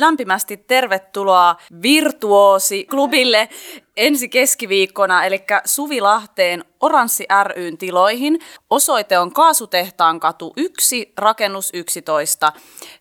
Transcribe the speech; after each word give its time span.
lämpimästi 0.00 0.56
tervetuloa 0.56 1.56
Virtuosi-klubille 1.82 3.48
ensi 3.98 4.28
keskiviikkona, 4.28 5.24
eli 5.24 5.44
Suvilahteen 5.64 6.64
Oranssi 6.80 7.26
ryn 7.44 7.78
tiloihin. 7.78 8.38
Osoite 8.70 9.18
on 9.18 9.32
Kaasutehtaan 9.32 10.20
katu 10.20 10.52
1, 10.56 11.12
rakennus 11.18 11.70
11. 11.74 12.52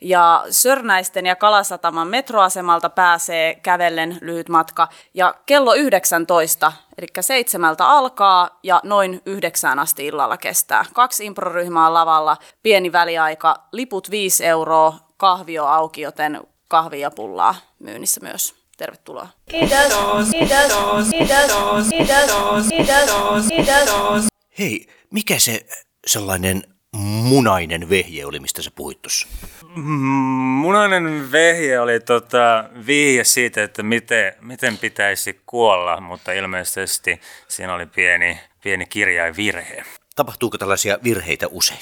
Ja 0.01 0.45
Sörnäisten 0.49 1.25
ja 1.25 1.35
Kalasataman 1.35 2.07
metroasemalta 2.07 2.89
pääsee 2.89 3.55
kävellen 3.55 4.17
lyhyt 4.21 4.49
matka. 4.49 4.87
Ja 5.13 5.35
kello 5.45 5.73
19, 5.73 6.71
eli 6.97 7.07
seitsemältä 7.19 7.87
alkaa 7.87 8.59
ja 8.63 8.81
noin 8.83 9.21
yhdeksään 9.25 9.79
asti 9.79 10.05
illalla 10.05 10.37
kestää. 10.37 10.85
Kaksi 10.93 11.25
improryhmää 11.25 11.93
lavalla, 11.93 12.37
pieni 12.63 12.91
väliaika, 12.91 13.55
liput 13.71 14.11
5 14.11 14.45
euroa, 14.45 14.93
kahvio 15.17 15.65
auki, 15.65 16.01
joten 16.01 16.41
kahvia 16.67 17.11
pullaa 17.11 17.55
myynnissä 17.79 18.21
myös. 18.23 18.55
Tervetuloa. 18.77 19.27
Kiitos, 19.49 19.69
kiitos, 20.31 21.09
kiitos, 21.09 21.89
kiitos, 21.89 22.67
kiitos, 22.69 23.47
kiitos. 23.47 24.25
Hei, 24.59 24.87
mikä 25.11 25.39
se 25.39 25.65
sellainen 26.07 26.63
munainen 26.97 27.89
vehje 27.89 28.25
oli, 28.25 28.39
mistä 28.39 28.61
sä 28.61 28.71
puhuit 28.75 29.01
tuossa? 29.01 29.27
Munainen 30.61 31.31
vehje 31.31 31.79
oli 31.79 31.99
tota, 31.99 32.69
vihje 32.87 33.23
siitä, 33.23 33.63
että 33.63 33.83
miten, 33.83 34.33
miten 34.41 34.77
pitäisi 34.77 35.41
kuolla, 35.45 36.01
mutta 36.01 36.31
ilmeisesti 36.31 37.21
siinä 37.47 37.73
oli 37.73 37.85
pieni, 37.85 38.39
pieni 38.63 38.85
kirjainvirhe. 38.85 39.83
Tapahtuuko 40.15 40.57
tällaisia 40.57 40.99
virheitä 41.03 41.47
usein? 41.51 41.79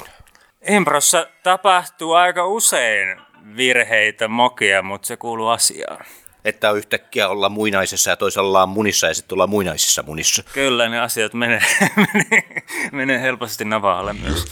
Improssa 0.67 1.27
tapahtuu 1.43 2.13
aika 2.13 2.47
usein 2.47 3.21
virheitä, 3.55 4.27
mokia, 4.27 4.81
mutta 4.81 5.07
se 5.07 5.17
kuuluu 5.17 5.47
asiaan 5.47 6.05
että 6.45 6.71
yhtäkkiä 6.71 7.29
olla 7.29 7.49
muinaisessa 7.49 8.09
ja 8.09 8.17
toisella 8.17 8.47
ollaan 8.47 8.69
munissa 8.69 9.07
ja 9.07 9.13
sitten 9.13 9.35
ollaan 9.35 9.49
muinaisissa 9.49 10.03
munissa. 10.03 10.43
Kyllä, 10.53 10.89
ne 10.89 10.99
asiat 10.99 11.33
menee, 11.33 11.61
menee, 12.13 12.63
menee 12.91 13.21
helposti 13.21 13.65
navaalle 13.65 14.13
myös. 14.13 14.45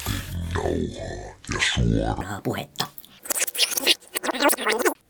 Nauhaa 0.56 1.34
ja 1.54 1.60
suoraa 1.62 2.42
puhetta. 2.44 2.86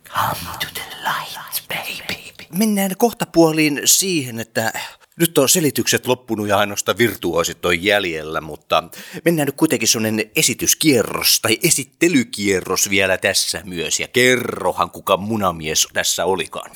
Come 0.10 0.58
to 0.60 0.68
the 0.74 0.84
light, 1.04 1.68
baby. 1.68 2.23
Mennään 2.54 2.92
kohta 2.98 3.26
puoliin 3.26 3.82
siihen, 3.86 4.40
että 4.40 4.74
nyt 5.20 5.38
on 5.38 5.50
selitykset 5.50 6.08
loppunut 6.08 6.48
ja 6.48 6.58
ainoastaan 6.58 6.98
virtuosit 6.98 7.66
on 7.66 7.84
jäljellä, 7.84 8.42
mutta 8.42 8.84
mennään 9.26 9.46
nyt 9.46 9.56
kuitenkin 9.56 9.88
sellainen 9.88 10.32
esityskierros 10.36 11.40
tai 11.42 11.60
esittelykierros 11.64 12.90
vielä 12.90 13.18
tässä 13.18 13.62
myös. 13.66 14.00
Ja 14.00 14.08
kerrohan, 14.08 14.90
kuka 14.92 15.18
munamies 15.18 15.88
tässä 15.94 16.26
olikaan. 16.26 16.72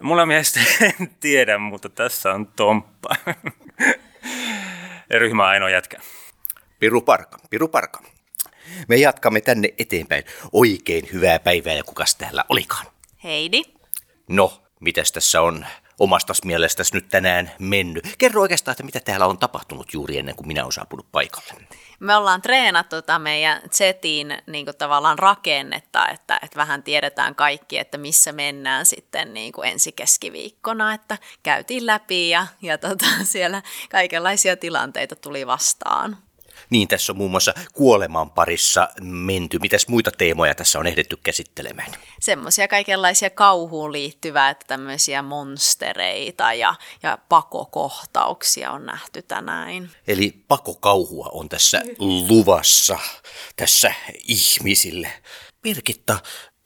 Munamiestä 0.00 0.60
en 0.82 1.10
tiedä, 1.20 1.58
mutta 1.58 1.88
tässä 1.88 2.32
on 2.32 2.46
Tomppa. 2.46 3.16
Ryhmä 5.10 5.46
ainoa 5.46 5.70
jätkä. 5.70 6.00
Piru 6.78 7.00
Parka, 7.00 7.38
Piru 7.50 7.68
Parka. 7.68 8.02
Me 8.88 8.96
jatkamme 8.96 9.40
tänne 9.40 9.68
eteenpäin. 9.78 10.24
Oikein 10.52 11.08
hyvää 11.12 11.38
päivää 11.38 11.74
ja 11.74 11.84
kukas 11.84 12.14
täällä 12.14 12.44
olikaan? 12.48 12.86
Heidi. 13.24 13.62
No, 14.28 14.62
mitäs 14.80 15.12
tässä 15.12 15.42
on 15.42 15.66
omasta 15.98 16.32
mielestäsi 16.44 16.94
nyt 16.94 17.08
tänään 17.08 17.50
mennyt? 17.58 18.14
Kerro 18.18 18.42
oikeastaan, 18.42 18.72
että 18.72 18.82
mitä 18.82 19.00
täällä 19.00 19.26
on 19.26 19.38
tapahtunut 19.38 19.94
juuri 19.94 20.18
ennen 20.18 20.36
kuin 20.36 20.46
minä 20.46 20.62
olen 20.62 20.72
saapunut 20.72 21.06
paikalle. 21.12 21.54
Me 22.00 22.16
ollaan 22.16 22.42
treenattu 22.42 22.96
tota 22.96 23.18
meidän 23.18 23.60
setin 23.70 24.38
niin 24.46 24.66
tavallaan 24.78 25.18
rakennetta, 25.18 26.08
että, 26.08 26.38
että 26.42 26.56
vähän 26.56 26.82
tiedetään 26.82 27.34
kaikki, 27.34 27.78
että 27.78 27.98
missä 27.98 28.32
mennään 28.32 28.86
sitten 28.86 29.34
niin 29.34 29.52
kuin 29.52 29.68
ensi 29.68 29.92
keskiviikkona, 29.92 30.94
että 30.94 31.18
käytiin 31.42 31.86
läpi 31.86 32.28
ja, 32.28 32.46
ja 32.62 32.78
tota, 32.78 33.06
siellä 33.22 33.62
kaikenlaisia 33.90 34.56
tilanteita 34.56 35.16
tuli 35.16 35.46
vastaan. 35.46 36.16
Niin, 36.70 36.88
tässä 36.88 37.12
on 37.12 37.16
muun 37.16 37.30
muassa 37.30 37.54
kuoleman 37.72 38.30
parissa 38.30 38.88
menty. 39.00 39.58
Mitäs 39.58 39.88
muita 39.88 40.10
teemoja 40.10 40.54
tässä 40.54 40.78
on 40.78 40.86
ehditty 40.86 41.16
käsittelemään? 41.22 41.92
Semmoisia 42.20 42.68
kaikenlaisia 42.68 43.30
kauhuun 43.30 43.92
liittyvää, 43.92 44.50
että 44.50 44.66
tämmöisiä 44.68 45.22
monstereita 45.22 46.52
ja, 46.52 46.74
ja 47.02 47.18
pakokohtauksia 47.28 48.70
on 48.70 48.86
nähty 48.86 49.22
tänään. 49.22 49.90
Eli 50.08 50.44
pakokauhua 50.48 51.28
on 51.32 51.48
tässä 51.48 51.82
luvassa 51.98 52.98
tässä 53.56 53.94
ihmisille. 54.28 55.12
Birgitta, 55.62 56.18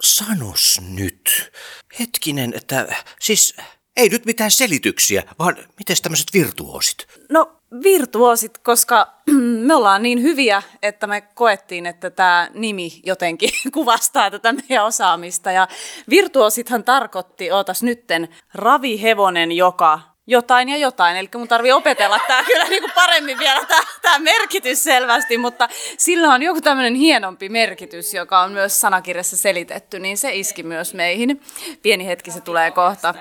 sanos 0.02 0.80
nyt. 0.88 1.52
Hetkinen, 1.98 2.52
että 2.56 2.96
siis 3.20 3.56
ei 3.96 4.08
nyt 4.08 4.26
mitään 4.26 4.50
selityksiä, 4.50 5.22
vaan 5.38 5.56
miten 5.78 5.96
tämmöiset 6.02 6.26
virtuosit? 6.34 7.06
No 7.30 7.53
virtuosit, 7.82 8.58
koska 8.58 9.12
me 9.66 9.74
ollaan 9.74 10.02
niin 10.02 10.22
hyviä, 10.22 10.62
että 10.82 11.06
me 11.06 11.20
koettiin, 11.20 11.86
että 11.86 12.10
tämä 12.10 12.48
nimi 12.54 13.00
jotenkin 13.04 13.50
kuvastaa 13.74 14.30
tätä 14.30 14.52
meidän 14.52 14.84
osaamista. 14.84 15.52
Ja 15.52 15.68
virtuosithan 16.10 16.84
tarkoitti, 16.84 17.52
ootas 17.52 17.82
nytten, 17.82 18.28
ravihevonen, 18.54 19.52
joka 19.52 20.00
jotain 20.26 20.68
ja 20.68 20.76
jotain. 20.76 21.16
Eli 21.16 21.28
mun 21.34 21.48
tarvii 21.48 21.72
opetella 21.72 22.20
tämä 22.26 22.44
kyllä 22.52 22.64
niin 22.64 22.82
kuin 22.82 22.92
paremmin 22.94 23.38
vielä 23.38 23.60
tämä 24.02 24.18
merkitys 24.18 24.84
selvästi, 24.84 25.38
mutta 25.38 25.68
sillä 25.98 26.28
on 26.34 26.42
joku 26.42 26.60
tämmöinen 26.60 26.94
hienompi 26.94 27.48
merkitys, 27.48 28.14
joka 28.14 28.40
on 28.40 28.52
myös 28.52 28.80
sanakirjassa 28.80 29.36
selitetty, 29.36 29.98
niin 29.98 30.18
se 30.18 30.34
iski 30.34 30.62
myös 30.62 30.94
meihin. 30.94 31.40
Pieni 31.82 32.06
hetki 32.06 32.30
se 32.30 32.40
tulee 32.40 32.70
kohta. 32.70 33.14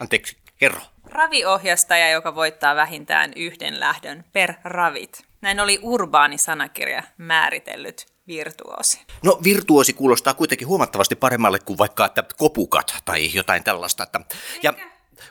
Anteeksi, 0.00 0.36
kerro. 0.58 0.80
Raviohjastaja, 1.10 2.10
joka 2.10 2.34
voittaa 2.34 2.76
vähintään 2.76 3.32
yhden 3.36 3.80
lähdön 3.80 4.24
per 4.32 4.54
ravit. 4.64 5.24
Näin 5.40 5.60
oli 5.60 5.78
urbaani 5.82 6.38
sanakirja 6.38 7.02
määritellyt 7.18 8.06
virtuosi. 8.26 9.00
No 9.22 9.38
virtuosi 9.44 9.92
kuulostaa 9.92 10.34
kuitenkin 10.34 10.68
huomattavasti 10.68 11.16
paremmalle 11.16 11.58
kuin 11.58 11.78
vaikka 11.78 12.04
että 12.04 12.24
kopukat 12.36 12.94
tai 13.04 13.30
jotain 13.34 13.64
tällaista. 13.64 14.02
Että, 14.02 14.20
ja 14.62 14.74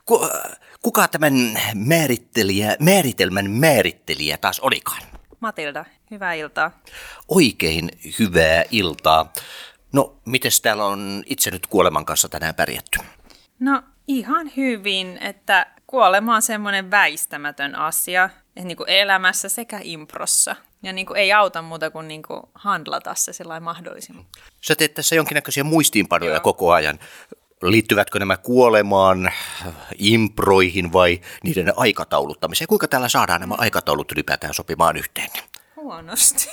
ku, 0.05 0.29
kuka 0.81 1.07
tämän 1.07 1.33
määrittelijä, 1.75 2.75
määritelmän 2.79 3.51
määrittelijä 3.51 4.37
taas 4.37 4.59
olikaan? 4.59 5.01
Matilda, 5.39 5.85
hyvää 6.11 6.33
iltaa. 6.33 6.79
Oikein 7.27 7.89
hyvää 8.19 8.63
iltaa. 8.71 9.33
No, 9.93 10.17
miten 10.25 10.51
täällä 10.61 10.85
on 10.85 11.23
itse 11.25 11.51
nyt 11.51 11.67
kuoleman 11.67 12.05
kanssa 12.05 12.29
tänään 12.29 12.55
pärjätty? 12.55 12.99
No 13.59 13.83
ihan 14.07 14.51
hyvin, 14.57 15.17
että 15.21 15.65
kuolema 15.87 16.35
on 16.35 16.41
semmoinen 16.41 16.91
väistämätön 16.91 17.75
asia 17.75 18.29
että 18.55 18.67
niin 18.67 18.77
kuin 18.77 18.89
elämässä 18.89 19.49
sekä 19.49 19.79
improssa. 19.83 20.55
Ja 20.83 20.93
niin 20.93 21.05
kuin 21.05 21.17
ei 21.17 21.33
auta 21.33 21.61
muuta 21.61 21.91
kuin, 21.91 22.07
niin 22.07 22.23
kuin 22.23 22.41
handlata 22.53 23.15
se 23.15 23.33
sellainen 23.33 23.63
mahdollisimman. 23.63 24.25
Sä 24.61 24.75
teet 24.75 24.93
tässä 24.93 25.15
jonkinnäköisiä 25.15 25.63
muistiinpanoja 25.63 26.31
Joo. 26.31 26.39
koko 26.39 26.73
ajan. 26.73 26.99
Liittyvätkö 27.61 28.19
nämä 28.19 28.37
kuolemaan, 28.37 29.31
improihin 29.97 30.93
vai 30.93 31.21
niiden 31.43 31.73
aikatauluttamiseen? 31.75 32.67
Kuinka 32.67 32.87
täällä 32.87 33.09
saadaan 33.09 33.41
nämä 33.41 33.55
aikataulut 33.57 34.11
ylipäätään 34.11 34.53
sopimaan 34.53 34.97
yhteen? 34.97 35.29
Huonosti. 35.75 36.49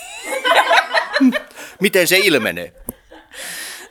Miten 1.81 2.09
se 2.09 2.19
ilmenee? 2.19 2.73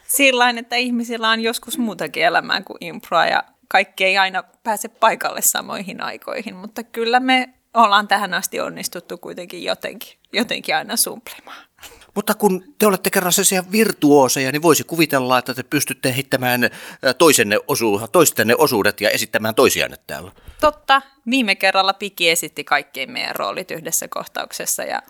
Sillain, 0.08 0.58
että 0.58 0.76
ihmisillä 0.76 1.30
on 1.30 1.42
joskus 1.42 1.78
muutakin 1.78 2.24
elämää 2.24 2.62
kuin 2.62 2.78
improa 2.82 3.26
ja 3.26 3.44
kaikki 3.72 4.06
ei 4.06 4.18
aina 4.18 4.44
pääse 4.64 4.88
paikalle 4.88 5.42
samoihin 5.42 6.04
aikoihin, 6.04 6.56
mutta 6.56 6.84
kyllä 6.84 7.20
me 7.20 7.54
ollaan 7.74 8.08
tähän 8.08 8.34
asti 8.34 8.60
onnistuttu 8.60 9.18
kuitenkin 9.18 9.64
jotenkin, 9.64 10.18
jotenkin 10.34 10.76
aina 10.76 10.98
sumplimaan. 10.98 11.66
Mutta 12.16 12.36
kun 12.36 12.76
te 12.80 12.86
olette 12.86 13.10
kerran 13.10 13.34
sellaisia 13.34 13.64
virtuooseja, 13.72 14.52
niin 14.52 14.62
voisi 14.62 14.84
kuvitella, 14.84 15.38
että 15.38 15.54
te 15.54 15.64
pystytte 15.64 16.16
heittämään 16.16 16.70
toisenne 17.18 17.60
osu, 17.68 18.02
toistenne 18.12 18.56
osuudet 18.58 19.02
ja 19.02 19.10
esittämään 19.10 19.56
toisianne 19.56 19.98
täällä. 20.08 20.32
Totta. 20.62 21.02
Viime 21.30 21.56
kerralla 21.56 21.94
Piki 21.94 22.30
esitti 22.30 22.64
kaikkien 22.64 23.12
meidän 23.12 23.36
roolit 23.36 23.72
yhdessä 23.72 24.08
kohtauksessa 24.08 24.84
ja 24.84 25.02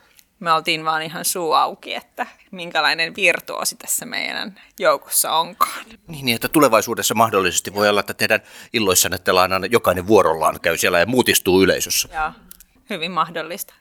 me 0.42 0.52
oltiin 0.52 0.86
vaan 0.86 1.02
ihan 1.02 1.26
suu 1.26 1.54
auki, 1.54 1.96
että 1.96 2.28
minkälainen 2.52 3.16
virtuosi 3.16 3.76
tässä 3.76 4.06
meidän 4.06 4.62
joukossa 4.80 5.32
onkaan. 5.32 5.86
Niin, 6.08 6.26
niin 6.26 6.36
että 6.36 6.48
tulevaisuudessa 6.48 7.14
mahdollisesti 7.14 7.74
voi 7.74 7.90
olla, 7.90 8.00
että 8.00 8.14
teidän 8.14 8.42
illoissanne 8.74 9.18
aina 9.42 9.66
jokainen 9.72 10.08
vuorollaan 10.08 10.60
käy 10.62 10.78
siellä 10.78 11.00
ja 11.00 11.06
muutistuu 11.06 11.64
yleisössä. 11.64 12.10
Joo, 12.14 12.32
hyvin 12.90 13.12
mahdollista. 13.12 13.74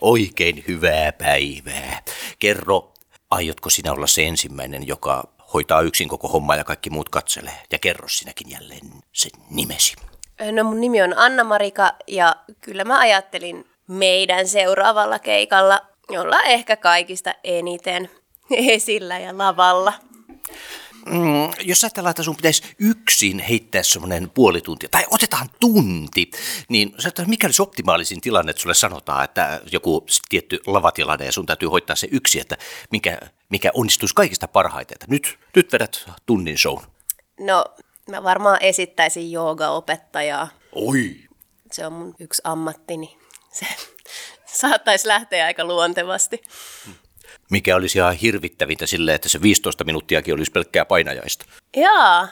Oikein 0.00 0.64
hyvää 0.68 1.12
päivää. 1.12 2.02
Kerro, 2.38 2.94
aiotko 3.30 3.70
sinä 3.70 3.92
olla 3.92 4.06
se 4.06 4.26
ensimmäinen, 4.26 4.86
joka 4.86 5.24
hoitaa 5.54 5.80
yksin 5.80 6.08
koko 6.08 6.28
homma 6.28 6.56
ja 6.56 6.64
kaikki 6.64 6.90
muut 6.90 7.08
katselee? 7.08 7.62
Ja 7.72 7.78
kerro 7.78 8.08
sinäkin 8.08 8.50
jälleen 8.50 8.90
sen 9.12 9.30
nimesi. 9.50 9.96
No 10.52 10.64
mun 10.64 10.80
nimi 10.80 11.02
on 11.02 11.18
Anna-Marika 11.18 11.92
ja 12.06 12.36
kyllä 12.60 12.84
mä 12.84 12.98
ajattelin 12.98 13.69
meidän 13.90 14.48
seuraavalla 14.48 15.18
keikalla 15.18 15.80
olla 16.08 16.42
ehkä 16.42 16.76
kaikista 16.76 17.34
eniten 17.44 18.10
esillä 18.50 19.18
ja 19.18 19.38
lavalla. 19.38 19.92
mm, 21.06 21.50
jos 21.60 21.84
ajatellaan, 21.84 22.10
että 22.10 22.22
sun 22.22 22.36
pitäisi 22.36 22.62
yksin 22.78 23.38
heittää 23.38 23.82
semmoinen 23.82 24.30
puoli 24.30 24.60
tuntia, 24.60 24.88
tai 24.88 25.06
otetaan 25.10 25.48
tunti, 25.60 26.30
niin 26.68 26.94
sä 26.98 27.10
mikä 27.26 27.46
olisi 27.46 27.62
optimaalisin 27.62 28.20
tilanne, 28.20 28.50
että 28.50 28.62
sulle 28.62 28.74
sanotaan, 28.74 29.24
että 29.24 29.60
joku 29.72 30.06
tietty 30.28 30.60
lavatilanne 30.66 31.24
ja 31.24 31.32
sun 31.32 31.46
täytyy 31.46 31.68
hoitaa 31.68 31.96
se 31.96 32.08
yksi, 32.10 32.40
että 32.40 32.56
mikä, 32.90 33.18
mikä 33.48 33.70
onnistuisi 33.74 34.14
kaikista 34.14 34.48
parhaiten. 34.48 34.94
Että 34.94 35.06
nyt, 35.08 35.38
nyt 35.56 35.72
vedät 35.72 36.06
tunnin 36.26 36.58
show. 36.58 36.78
No, 37.40 37.64
mä 38.10 38.22
varmaan 38.22 38.58
esittäisin 38.60 39.32
joogaopettajaa. 39.32 40.48
Oi! 40.72 41.16
Se 41.72 41.86
on 41.86 41.92
mun 41.92 42.14
yksi 42.20 42.42
ammattini. 42.44 43.19
Se 43.52 43.66
saattaisi 44.46 45.08
lähteä 45.08 45.46
aika 45.46 45.64
luontevasti. 45.64 46.42
Mikä 47.50 47.76
olisi 47.76 47.98
ihan 47.98 48.14
hirvittävintä 48.14 48.86
silleen, 48.86 49.14
että 49.14 49.28
se 49.28 49.42
15 49.42 49.84
minuuttiakin 49.84 50.34
olisi 50.34 50.50
pelkkää 50.50 50.84
painajaista. 50.84 51.44
Jaa, 51.76 52.28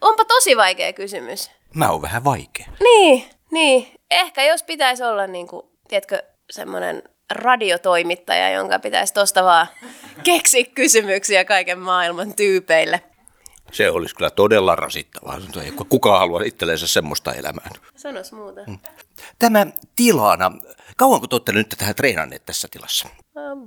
onpa 0.00 0.24
tosi 0.24 0.56
vaikea 0.56 0.92
kysymys. 0.92 1.50
Mä 1.74 1.90
oon 1.90 2.02
vähän 2.02 2.24
vaikea. 2.24 2.66
Niin, 2.80 3.24
niin. 3.50 3.88
Ehkä 4.10 4.44
jos 4.44 4.62
pitäisi 4.62 5.04
olla, 5.04 5.26
niin 5.26 5.48
kuin, 5.48 5.66
tiedätkö, 5.88 6.22
semmoinen 6.50 7.02
radiotoimittaja, 7.30 8.50
jonka 8.50 8.78
pitäisi 8.78 9.14
tosta 9.14 9.44
vaan 9.44 9.66
keksiä 10.24 10.64
kysymyksiä 10.74 11.44
kaiken 11.44 11.78
maailman 11.78 12.34
tyypeille. 12.34 13.00
Se 13.72 13.90
olisi 13.90 14.14
kyllä 14.14 14.30
todella 14.30 14.76
rasittavaa. 14.76 15.40
Ei 15.64 15.72
kukaan 15.88 16.18
halua 16.18 16.40
itsellensä 16.44 16.86
semmoista 16.86 17.32
elämää. 17.32 17.70
Sanos 17.96 18.32
muuta. 18.32 18.60
Mm. 18.66 18.78
Tämä 19.38 19.66
tilana, 19.96 20.52
kauanko 20.96 21.26
te 21.26 21.34
olette 21.34 21.52
nyt 21.52 21.74
tähän 21.78 21.94
treenanneet 21.94 22.46
tässä 22.46 22.68
tilassa? 22.70 23.08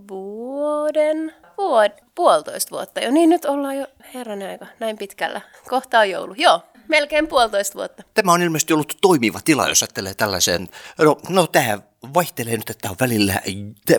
Vuoden, 0.09 1.33
vuod, 1.57 1.92
puolitoista 2.15 2.71
vuotta 2.71 3.00
jo. 3.00 3.12
Niin 3.12 3.30
nyt 3.30 3.45
ollaan 3.45 3.77
jo 3.77 3.88
herran 4.13 4.42
aika 4.42 4.65
näin 4.80 4.98
pitkällä. 4.98 5.42
Kohta 5.69 6.00
on 6.00 6.09
joulu. 6.09 6.33
Joo, 6.38 6.62
melkein 6.88 7.27
puolitoista 7.27 7.75
vuotta. 7.75 8.04
Tämä 8.13 8.33
on 8.33 8.42
ilmeisesti 8.42 8.74
ollut 8.74 8.97
toimiva 9.01 9.39
tila, 9.45 9.68
jos 9.68 9.83
ajattelee 9.83 10.13
tällaisen, 10.13 10.69
no, 10.97 11.18
no 11.30 11.47
tähän 11.47 11.83
vaihtelee 12.13 12.57
nyt, 12.57 12.69
että 12.69 12.89
on 12.89 12.95
välillä, 13.00 13.42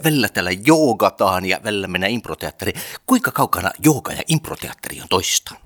välillä 0.05 0.29
täällä 0.29 0.51
joogataan 0.67 1.45
ja 1.45 1.61
välillä 1.65 1.89
mennään 1.89 2.13
improteatteriin. 2.13 2.81
Kuinka 3.07 3.31
kaukana 3.31 3.71
jooga 3.85 4.13
ja 4.13 4.23
improteatteri 4.29 5.01
on 5.01 5.09
toisistaan? 5.09 5.61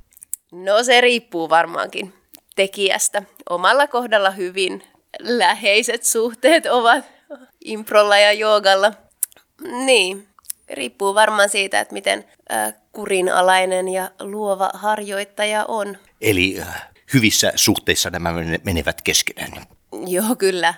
No 0.53 0.83
se 0.83 1.01
riippuu 1.01 1.51
varmaankin 1.51 2.15
tekijästä. 2.57 3.23
Omalla 3.51 3.87
kohdalla 3.87 4.31
hyvin 4.31 4.83
läheiset 5.21 6.05
suhteet 6.05 6.67
ovat 6.67 7.05
improlla 7.65 8.19
ja 8.19 8.33
joogalla. 8.33 8.93
Niin, 9.85 10.29
riippuu 10.71 11.15
varmaan 11.15 11.49
siitä, 11.49 11.81
että 11.81 11.93
miten 11.93 12.25
äh, 12.53 12.75
kurinalainen 12.93 13.89
ja 13.89 14.11
luova 14.21 14.71
harjoittaja 14.75 15.65
on. 15.65 15.99
Eli 16.21 16.61
äh, 16.61 16.89
hyvissä 17.15 17.53
suhteissa 17.57 18.11
nämä 18.11 18.35
menevät 18.65 19.03
keskenään. 19.03 19.67
Joo, 20.07 20.37
kyllä. 20.39 20.75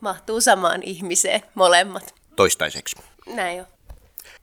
Mahtuu 0.00 0.40
samaan 0.40 0.82
ihmiseen 0.82 1.42
molemmat. 1.54 2.14
Toistaiseksi. 2.36 2.96
Näin 3.26 3.58
jo. 3.58 3.64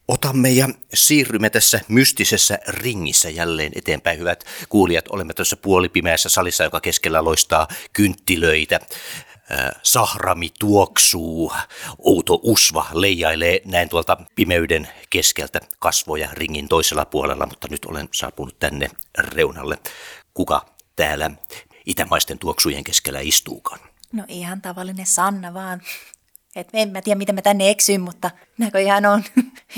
Otamme 0.09 0.49
ja 0.49 0.69
siirrymme 0.93 1.49
tässä 1.49 1.79
mystisessä 1.87 2.59
ringissä 2.67 3.29
jälleen 3.29 3.71
eteenpäin, 3.75 4.19
hyvät 4.19 4.43
kuulijat. 4.69 5.05
Olemme 5.07 5.33
tuossa 5.33 5.57
puolipimeässä 5.57 6.29
salissa, 6.29 6.63
joka 6.63 6.79
keskellä 6.81 7.23
loistaa 7.23 7.67
kynttilöitä. 7.93 8.79
Sahrami 9.83 10.49
tuoksuu, 10.59 11.53
outo 11.97 12.39
usva 12.43 12.85
leijailee 12.93 13.61
näin 13.65 13.89
tuolta 13.89 14.17
pimeyden 14.35 14.87
keskeltä 15.09 15.59
kasvoja 15.79 16.29
ringin 16.33 16.67
toisella 16.67 17.05
puolella, 17.05 17.45
mutta 17.45 17.67
nyt 17.71 17.85
olen 17.85 18.09
saapunut 18.11 18.59
tänne 18.59 18.89
reunalle. 19.17 19.77
Kuka 20.33 20.65
täällä 20.95 21.31
itämaisten 21.85 22.39
tuoksujen 22.39 22.83
keskellä 22.83 23.19
istuukaan? 23.19 23.79
No 24.13 24.23
ihan 24.27 24.61
tavallinen 24.61 25.05
Sanna 25.05 25.53
vaan. 25.53 25.81
Et 26.55 26.69
en 26.73 26.89
mä 26.89 27.01
tiedä, 27.01 27.17
miten 27.17 27.35
mä 27.35 27.41
tänne 27.41 27.69
eksyin, 27.69 28.01
mutta 28.01 28.31
näköjään 28.57 29.05
on 29.05 29.23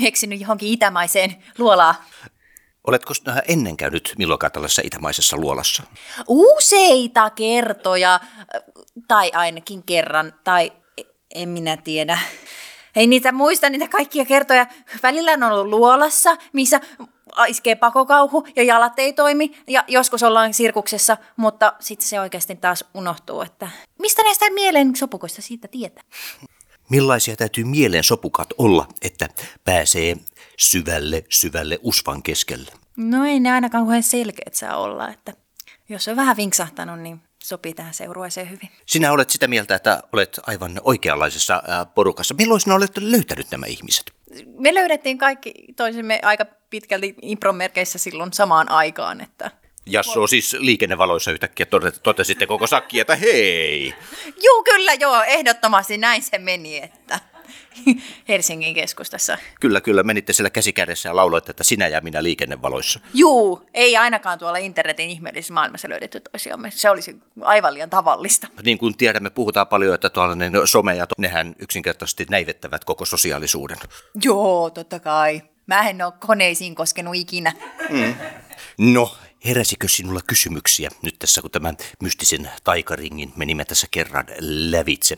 eksynyt 0.02 0.40
johonkin 0.40 0.68
itämaiseen 0.68 1.44
luolaan. 1.58 1.94
Oletko 2.86 3.14
ennen 3.48 3.76
käynyt 3.76 4.14
milloinkaan 4.18 4.52
tällaisessa 4.52 4.82
itämaisessa 4.84 5.36
luolassa? 5.36 5.82
Useita 6.28 7.30
kertoja, 7.30 8.20
tai 9.08 9.30
ainakin 9.34 9.82
kerran, 9.82 10.32
tai 10.44 10.72
en 11.34 11.48
minä 11.48 11.76
tiedä. 11.76 12.18
Ei 12.96 13.06
niitä 13.06 13.32
muista 13.32 13.70
niitä 13.70 13.88
kaikkia 13.88 14.24
kertoja. 14.24 14.66
Välillä 15.02 15.32
on 15.32 15.42
ollut 15.42 15.66
luolassa, 15.66 16.36
missä 16.52 16.80
iskee 17.46 17.74
pakokauhu 17.74 18.46
ja 18.56 18.62
jalat 18.62 18.98
ei 18.98 19.12
toimi 19.12 19.62
ja 19.66 19.84
joskus 19.88 20.22
ollaan 20.22 20.54
sirkuksessa, 20.54 21.16
mutta 21.36 21.72
sitten 21.80 22.08
se 22.08 22.20
oikeasti 22.20 22.56
taas 22.56 22.84
unohtuu, 22.94 23.40
että 23.40 23.68
mistä 23.98 24.22
näistä 24.22 24.50
mielen 24.50 24.96
sopukoista 24.96 25.42
siitä 25.42 25.68
tietää? 25.68 26.04
Millaisia 26.92 27.36
täytyy 27.36 27.64
mielen 27.64 28.04
sopukat 28.04 28.48
olla, 28.58 28.88
että 29.02 29.28
pääsee 29.64 30.16
syvälle, 30.58 31.24
syvälle 31.28 31.78
usvan 31.82 32.22
keskelle? 32.22 32.70
No 32.96 33.24
ei 33.24 33.40
ne 33.40 33.52
ainakaan 33.52 33.84
kauhean 33.84 34.02
selkeät 34.02 34.54
saa 34.54 34.76
olla, 34.76 35.08
että 35.08 35.32
jos 35.88 36.08
on 36.08 36.16
vähän 36.16 36.36
vinksahtanut, 36.36 37.00
niin 37.00 37.20
sopii 37.44 37.74
tähän 37.74 37.94
seurueeseen 37.94 38.50
hyvin. 38.50 38.70
Sinä 38.86 39.12
olet 39.12 39.30
sitä 39.30 39.48
mieltä, 39.48 39.74
että 39.74 40.02
olet 40.12 40.40
aivan 40.46 40.80
oikeanlaisessa 40.84 41.62
porukassa. 41.94 42.34
Milloin 42.34 42.60
sinä 42.60 42.74
olet 42.74 42.96
löytänyt 42.96 43.50
nämä 43.50 43.66
ihmiset? 43.66 44.12
Me 44.58 44.74
löydettiin 44.74 45.18
kaikki 45.18 45.54
toisemme 45.76 46.20
aika 46.22 46.46
pitkälti 46.70 47.14
impromerkeissä 47.22 47.98
silloin 47.98 48.32
samaan 48.32 48.68
aikaan, 48.68 49.20
että 49.20 49.50
Jasso 49.86 50.26
siis 50.26 50.56
liikennevaloissa 50.58 51.30
yhtäkkiä 51.32 51.66
totesitte 52.02 52.46
koko 52.46 52.66
sakki, 52.66 53.00
että 53.00 53.16
hei. 53.16 53.94
Juu, 54.44 54.62
kyllä 54.64 54.94
joo, 54.94 55.22
ehdottomasti 55.22 55.98
näin 55.98 56.22
se 56.22 56.38
meni, 56.38 56.78
että 56.82 57.20
Helsingin 58.28 58.74
keskustassa. 58.74 59.38
Kyllä, 59.60 59.80
kyllä, 59.80 60.02
menitte 60.02 60.32
siellä 60.32 60.50
käsikädessä 60.50 61.08
ja 61.08 61.16
lauloitte, 61.16 61.50
että 61.50 61.64
sinä 61.64 61.88
ja 61.88 62.00
minä 62.00 62.22
liikennevaloissa. 62.22 63.00
Juu, 63.14 63.62
ei 63.74 63.96
ainakaan 63.96 64.38
tuolla 64.38 64.58
internetin 64.58 65.10
ihmeellisessä 65.10 65.54
maailmassa 65.54 65.88
löydetty 65.88 66.20
toisiamme. 66.20 66.70
Se 66.70 66.90
olisi 66.90 67.16
aivan 67.40 67.74
liian 67.74 67.90
tavallista. 67.90 68.48
Niin 68.64 68.78
kuin 68.78 68.96
tiedämme, 68.96 69.30
puhutaan 69.30 69.66
paljon, 69.66 69.94
että 69.94 70.10
tuollainen 70.10 70.52
some 70.64 70.96
ja 70.96 71.06
nehän 71.18 71.54
yksinkertaisesti 71.58 72.26
näivettävät 72.30 72.84
koko 72.84 73.04
sosiaalisuuden. 73.04 73.76
Joo, 74.24 74.70
totta 74.70 75.00
kai. 75.00 75.42
Mä 75.66 75.88
en 75.88 76.02
ole 76.02 76.12
koneisiin 76.26 76.74
koskenut 76.74 77.14
ikinä. 77.14 77.52
Mm. 77.90 78.14
No, 78.78 79.16
Heräsikö 79.44 79.88
sinulla 79.88 80.20
kysymyksiä 80.26 80.90
nyt 81.02 81.18
tässä, 81.18 81.42
kun 81.42 81.50
tämän 81.50 81.76
mystisen 82.02 82.50
taikaringin 82.64 83.32
menimme 83.36 83.64
tässä 83.64 83.86
kerran 83.90 84.26
lävitse? 84.70 85.16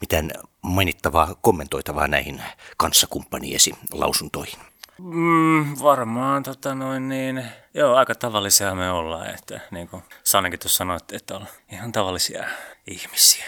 Miten 0.00 0.30
mainittavaa, 0.62 1.34
kommentoitavaa 1.40 2.08
näihin 2.08 2.42
kanssakumppaniesi 2.76 3.74
lausuntoihin? 3.92 4.58
Mm, 4.98 5.76
varmaan 5.82 6.42
tota 6.42 6.74
noin 6.74 7.08
niin, 7.08 7.44
joo, 7.74 7.94
aika 7.94 8.14
tavallisia 8.14 8.74
me 8.74 8.90
ollaan, 8.90 9.34
että 9.34 9.60
niin 9.70 9.88
kuin 9.88 10.02
Sannekin 10.24 10.58
tuossa 10.58 10.76
sanoi, 10.76 10.98
että 11.12 11.36
on 11.36 11.46
ihan 11.72 11.92
tavallisia 11.92 12.44
ihmisiä. 12.86 13.44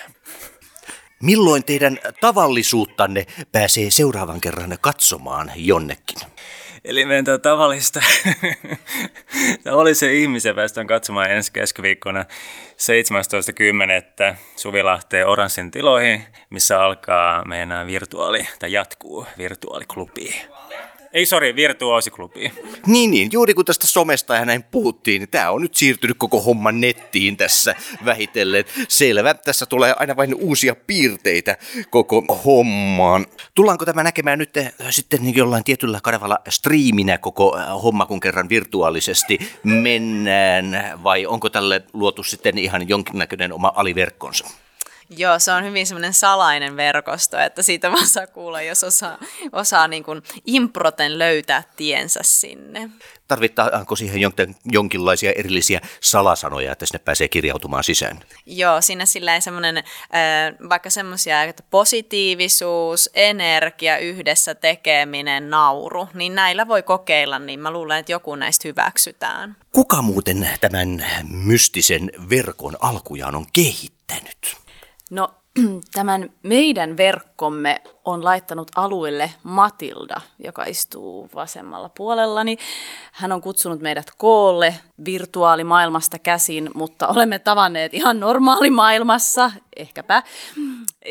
Milloin 1.23 1.65
teidän 1.65 1.99
tavallisuuttanne 2.21 3.27
pääsee 3.53 3.91
seuraavan 3.91 4.41
kerran 4.41 4.79
katsomaan 4.81 5.53
jonnekin? 5.57 6.17
Eli 6.85 7.05
meidän 7.05 7.41
tavallista 7.43 8.01
oli 9.73 9.95
se 9.95 10.13
ihmisen 10.13 10.55
päästään 10.55 10.87
katsomaan 10.87 11.31
ensi 11.31 11.53
keskiviikkona 11.53 12.25
17.10. 14.31 14.37
Suvilahteen 14.57 15.27
Oranssin 15.27 15.71
tiloihin, 15.71 16.27
missä 16.51 16.83
alkaa 16.83 17.45
meidän 17.45 17.87
virtuaali, 17.87 18.49
tai 18.59 18.73
jatkuu 18.73 19.27
virtuaaliklubi. 19.39 20.35
Ei, 21.15 21.27
sori, 21.27 21.57
virtuoosiklubi. 21.57 22.53
Niin, 22.87 23.11
niin. 23.11 23.29
Juuri 23.33 23.55
kun 23.55 23.65
tästä 23.65 23.87
somesta 23.87 24.35
ja 24.35 24.45
näin 24.45 24.63
puhuttiin, 24.63 25.21
niin 25.21 25.29
tämä 25.29 25.51
on 25.51 25.63
nyt 25.63 25.75
siirtynyt 25.75 26.19
koko 26.19 26.41
homma 26.41 26.73
nettiin 26.73 27.37
tässä 27.37 27.75
vähitellen. 28.05 28.65
Selvä, 28.89 29.35
tässä 29.35 29.67
tulee 29.67 29.95
aina 29.97 30.17
vain 30.17 30.35
uusia 30.35 30.75
piirteitä 30.75 31.57
koko 31.91 32.23
hommaan. 32.45 33.27
Tullaanko 33.55 33.85
tämä 33.85 34.03
näkemään 34.03 34.39
nyt 34.39 34.57
eh, 34.57 34.73
sitten 34.91 35.35
jollain 35.35 35.65
tietyllä 35.65 36.01
kanavalla 36.03 36.39
striiminä 36.49 37.19
koko 37.19 37.59
eh, 37.59 37.83
homma, 37.83 38.07
kun 38.07 38.21
kerran 38.21 38.49
virtuaalisesti 38.49 39.39
mennään, 39.63 40.99
vai 41.03 41.27
onko 41.27 41.51
tälle 41.51 41.83
luotu 41.93 42.23
sitten 42.23 42.59
ihan 42.59 42.89
jonkinnäköinen 42.89 43.53
oma 43.53 43.73
aliverkkonsa? 43.75 44.64
Joo, 45.11 45.39
se 45.39 45.53
on 45.53 45.65
hyvin 45.65 45.87
semmoinen 45.87 46.15
salainen 46.15 46.77
verkosto, 46.77 47.39
että 47.39 47.63
siitä 47.63 47.93
vaan 47.93 48.07
saa 48.07 48.27
kuulla, 48.27 48.63
jos 48.63 48.85
osaa, 48.85 49.19
osaa 49.53 49.89
niin 49.89 50.05
kuin 50.05 50.23
improten 50.47 51.19
löytää 51.19 51.63
tiensä 51.77 52.21
sinne. 52.23 52.91
Tarvitaanko 53.29 53.97
siihen 53.97 54.21
jonkinlaisia 54.73 55.33
erillisiä 55.33 55.81
salasanoja, 56.01 56.73
että 56.73 56.87
sinne 56.87 56.99
pääsee 56.99 57.29
kirjautumaan 57.29 57.85
sisään? 57.85 58.21
Joo, 58.47 58.81
siinä 58.81 59.07
sillä 59.07 59.41
semmoinen, 59.41 59.85
vaikka 60.69 60.91
semmoisia, 60.91 61.43
että 61.43 61.63
positiivisuus, 61.71 63.11
energia, 63.15 63.99
yhdessä 63.99 64.55
tekeminen, 64.55 65.51
nauru, 65.51 66.09
niin 66.15 66.35
näillä 66.35 66.69
voi 66.69 66.83
kokeilla, 66.83 67.39
niin 67.39 67.61
mä 67.61 67.71
luulen, 67.71 67.99
että 67.99 68.13
joku 68.13 68.35
näistä 68.35 68.69
hyväksytään. 68.69 69.57
Kuka 69.73 70.03
muuten 70.03 70.49
tämän 70.61 71.07
mystisen 71.31 72.11
verkon 72.31 72.77
alkujaan 72.81 73.35
on 73.35 73.47
kehittänyt? 73.53 74.64
No 75.15 75.29
tämän 75.95 76.31
meidän 76.43 76.97
verkkomme 76.97 77.83
on 78.05 78.25
laittanut 78.25 78.71
alueelle 78.77 79.31
Matilda, 79.43 80.21
joka 80.45 80.65
istuu 80.65 81.29
vasemmalla 81.35 81.89
puolellani. 81.89 82.59
Hän 83.13 83.33
on 83.33 83.41
kutsunut 83.41 83.81
meidät 83.81 84.07
koolle 84.19 84.77
virtuaalimaailmasta 85.05 86.19
käsin, 86.19 86.71
mutta 86.75 87.09
olemme 87.09 87.39
tavanneet 87.39 87.95
ihan 87.95 88.21
normaalimaailmassa, 88.21 89.51
ehkäpä. 89.77 90.23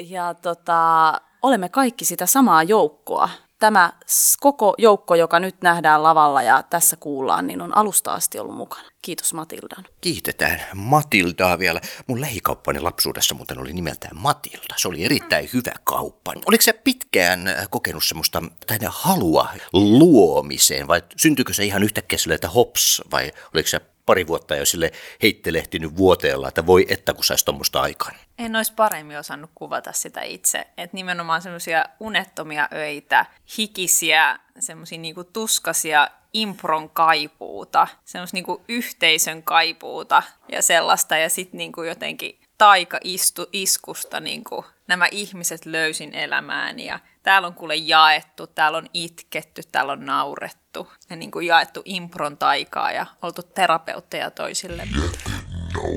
Ja 0.03 0.33
tota, 0.33 1.13
olemme 1.41 1.69
kaikki 1.69 2.05
sitä 2.05 2.25
samaa 2.25 2.63
joukkoa 2.63 3.29
tämä 3.63 3.93
koko 4.39 4.75
joukko, 4.77 5.15
joka 5.15 5.39
nyt 5.39 5.55
nähdään 5.61 6.03
lavalla 6.03 6.41
ja 6.41 6.63
tässä 6.63 6.95
kuullaan, 6.95 7.47
niin 7.47 7.61
on 7.61 7.77
alusta 7.77 8.13
asti 8.13 8.39
ollut 8.39 8.55
mukana. 8.55 8.89
Kiitos 9.01 9.33
Matildan. 9.33 9.85
Kiitetään 10.01 10.61
Matildaa 10.73 11.59
vielä. 11.59 11.81
Mun 12.07 12.21
lähikauppani 12.21 12.79
lapsuudessa 12.79 13.35
muuten 13.35 13.59
oli 13.59 13.73
nimeltään 13.73 14.17
Matilda. 14.17 14.75
Se 14.77 14.87
oli 14.87 15.05
erittäin 15.05 15.49
hyvä 15.53 15.71
kauppa. 15.83 16.33
Oliko 16.45 16.61
se 16.61 16.73
pitkään 16.73 17.39
kokenut 17.69 18.03
semmoista 18.03 18.43
tänne 18.67 18.87
halua 18.91 19.47
luomiseen 19.73 20.87
vai 20.87 21.01
syntyykö 21.17 21.53
se 21.53 21.65
ihan 21.65 21.83
yhtäkkiä 21.83 22.19
sille, 22.19 22.35
että 22.35 22.49
hops 22.49 23.01
vai 23.11 23.31
oliko 23.53 23.69
se 23.69 23.81
pari 24.05 24.27
vuotta 24.27 24.55
jo 24.55 24.65
sille 24.65 24.91
heittelehtinyt 25.21 25.97
vuoteella, 25.97 26.47
että 26.47 26.65
voi 26.65 26.85
että 26.89 27.13
kun 27.13 27.23
saisi 27.23 27.45
tuommoista 27.45 27.81
aikaan. 27.81 28.15
En 28.37 28.55
olisi 28.55 28.73
paremmin 28.73 29.17
osannut 29.17 29.51
kuvata 29.55 29.91
sitä 29.91 30.21
itse. 30.21 30.67
Että 30.77 30.95
nimenomaan 30.95 31.41
semmoisia 31.41 31.85
unettomia 31.99 32.69
öitä, 32.73 33.25
hikisiä, 33.57 34.39
semmoisia 34.59 34.97
niinku 34.97 35.23
tuskasia 35.23 36.07
impron 36.33 36.89
kaipuuta, 36.89 37.87
semmoista 38.05 38.37
niinku 38.37 38.61
yhteisön 38.67 39.43
kaipuuta 39.43 40.23
ja 40.51 40.61
sellaista. 40.61 41.17
Ja 41.17 41.29
sitten 41.29 41.57
niinku 41.57 41.83
jotenkin 41.83 42.39
taika-iskusta 42.57 44.19
niinku 44.19 44.65
nämä 44.87 45.07
ihmiset 45.11 45.65
löysin 45.65 46.13
elämään 46.13 46.79
ja 46.79 46.99
täällä 47.23 47.47
on 47.47 47.53
kuule 47.53 47.75
jaettu, 47.75 48.47
täällä 48.47 48.77
on 48.77 48.87
itketty, 48.93 49.61
täällä 49.71 49.93
on 49.93 50.05
naurettu 50.05 50.91
ja 51.09 51.15
niin 51.15 51.31
kuin 51.31 51.47
jaettu 51.47 51.81
impron 51.85 52.37
taikaa 52.37 52.91
ja 52.91 53.05
oltu 53.21 53.43
terapeutteja 53.43 54.31
toisille. 54.31 54.87
nauhaa 54.93 55.87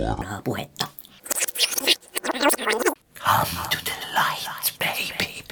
ja 0.00 0.14
suoraa 0.14 0.42
puhetta. 0.44 0.86
Come 3.24 3.63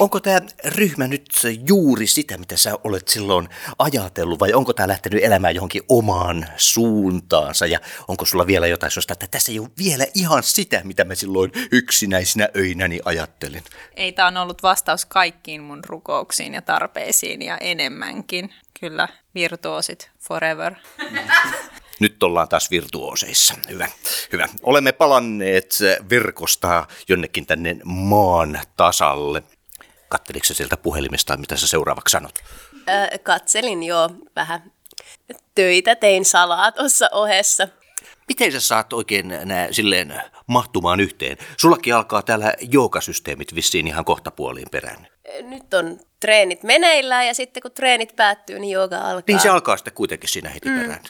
Onko 0.02 0.20
tämä 0.20 0.40
ryhmä 0.64 1.08
nyt 1.08 1.24
juuri 1.68 2.06
sitä, 2.06 2.38
mitä 2.38 2.56
sä 2.56 2.78
olet 2.84 3.08
silloin 3.08 3.48
ajatellut, 3.78 4.40
vai 4.40 4.52
onko 4.52 4.72
tämä 4.72 4.88
lähtenyt 4.88 5.24
elämään 5.24 5.54
johonkin 5.54 5.82
omaan 5.88 6.46
suuntaansa, 6.56 7.66
ja 7.66 7.80
onko 8.08 8.24
sulla 8.24 8.46
vielä 8.46 8.66
jotain 8.66 8.90
sellaista, 8.90 9.12
että 9.12 9.26
tässä 9.26 9.52
ei 9.52 9.58
ole 9.58 9.68
vielä 9.78 10.06
ihan 10.14 10.42
sitä, 10.42 10.80
mitä 10.84 11.04
mä 11.04 11.14
silloin 11.14 11.52
yksinäisinä 11.72 12.48
öinäni 12.56 13.00
ajattelin? 13.04 13.62
Ei, 13.96 14.12
tämä 14.12 14.28
on 14.28 14.36
ollut 14.36 14.62
vastaus 14.62 15.04
kaikkiin 15.04 15.62
mun 15.62 15.84
rukouksiin 15.84 16.54
ja 16.54 16.62
tarpeisiin 16.62 17.42
ja 17.42 17.58
enemmänkin. 17.58 18.54
Kyllä, 18.80 19.08
virtuosit 19.34 20.10
forever. 20.20 20.74
Nyt 22.00 22.22
ollaan 22.22 22.48
taas 22.48 22.70
virtuoseissa. 22.70 23.54
Hyvä, 23.68 23.88
hyvä. 24.32 24.48
Olemme 24.62 24.92
palanneet 24.92 25.78
verkosta 26.10 26.86
jonnekin 27.08 27.46
tänne 27.46 27.76
maan 27.84 28.60
tasalle. 28.76 29.42
Katteliko 30.12 30.44
sä 30.44 30.54
sieltä 30.54 30.76
puhelimesta, 30.76 31.36
mitä 31.36 31.56
sä 31.56 31.66
seuraavaksi 31.66 32.12
sanot? 32.12 32.38
Öö, 32.88 33.18
katselin 33.22 33.82
jo 33.82 34.10
vähän 34.36 34.72
töitä, 35.54 35.96
tein 35.96 36.24
salaa 36.24 36.72
tuossa 36.72 37.08
ohessa. 37.12 37.68
Miten 38.28 38.52
sä 38.52 38.60
saat 38.60 38.92
oikein 38.92 39.28
nää 39.44 39.68
silleen 39.70 40.22
mahtumaan 40.46 41.00
yhteen? 41.00 41.36
Sullakin 41.56 41.94
alkaa 41.94 42.22
täällä 42.22 42.54
joogasysteemit 42.60 43.54
vissiin 43.54 43.86
ihan 43.88 44.04
kohta 44.04 44.30
puoliin 44.30 44.70
perään. 44.70 45.06
Nyt 45.42 45.74
on 45.74 46.00
treenit 46.20 46.62
meneillään 46.62 47.26
ja 47.26 47.34
sitten 47.34 47.62
kun 47.62 47.72
treenit 47.72 48.16
päättyy, 48.16 48.58
niin 48.58 48.70
jooga 48.70 48.98
alkaa. 48.98 49.22
Niin 49.26 49.40
se 49.40 49.48
alkaa 49.48 49.76
sitten 49.76 49.94
kuitenkin 49.94 50.28
siinä 50.28 50.50
heti 50.50 50.68
mm. 50.68 50.80
perään. 50.80 51.00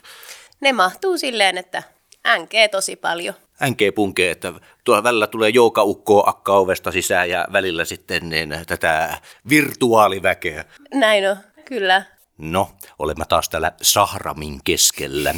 Ne 0.60 0.72
mahtuu 0.72 1.18
silleen, 1.18 1.58
että 1.58 1.82
änkee 2.26 2.68
tosi 2.68 2.96
paljon. 2.96 3.34
Änkee 3.62 3.92
punkee, 3.92 4.30
että 4.30 4.52
tuolla 4.84 5.02
välillä 5.02 5.26
tulee 5.26 5.48
joukaukkoa 5.50 6.24
akka 6.26 6.56
ovesta 6.56 6.92
sisään 6.92 7.30
ja 7.30 7.46
välillä 7.52 7.84
sitten 7.84 8.28
niin, 8.28 8.54
tätä 8.66 9.18
virtuaaliväkeä. 9.48 10.64
Näin 10.94 11.30
on, 11.30 11.36
kyllä. 11.64 12.02
No, 12.38 12.70
olemme 12.98 13.24
taas 13.28 13.48
täällä 13.48 13.72
Sahramin 13.82 14.60
keskellä. 14.64 15.34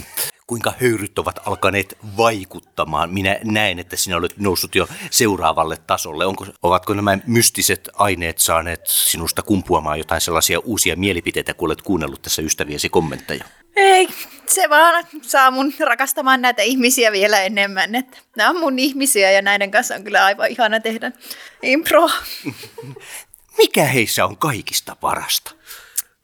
Kuinka 0.47 0.73
höyryt 0.81 1.19
ovat 1.19 1.41
alkaneet 1.47 1.99
vaikuttamaan? 2.17 3.11
Minä 3.11 3.39
näen, 3.45 3.79
että 3.79 3.97
sinä 3.97 4.17
olet 4.17 4.39
noussut 4.39 4.75
jo 4.75 4.89
seuraavalle 5.11 5.77
tasolle. 5.87 6.27
Onko, 6.27 6.47
ovatko 6.63 6.95
nämä 6.95 7.19
mystiset 7.27 7.91
aineet 7.95 8.39
saaneet 8.39 8.81
sinusta 8.87 9.43
kumpuamaan 9.43 9.99
jotain 9.99 10.21
sellaisia 10.21 10.59
uusia 10.59 10.97
mielipiteitä, 10.97 11.55
kun 11.55 11.69
olet 11.69 11.83
kuunnellut 11.83 12.23
tässä 12.23 12.43
ystäviesi 12.43 12.89
kommentteja? 12.89 13.45
Ei, 13.77 14.09
se 14.47 14.71
vaan 14.71 15.07
saa 15.23 15.51
mun 15.51 15.73
rakastamaan 15.81 16.43
näitä 16.43 16.63
ihmisiä 16.63 17.13
vielä 17.13 17.43
enemmän. 17.43 17.95
Että 17.95 18.19
nämä 18.37 18.51
on 18.51 18.61
mun 18.61 18.79
ihmisiä 18.79 19.31
ja 19.31 19.43
näiden 19.43 19.71
kanssa 19.71 19.95
on 19.95 20.05
kyllä 20.05 20.25
aivan 20.25 20.51
ihana 20.51 20.81
tehdä 20.81 21.13
impro. 21.63 22.11
Mikä 23.59 23.85
heissä 23.85 24.25
on 24.25 24.37
kaikista 24.37 24.97
parasta? 24.97 25.53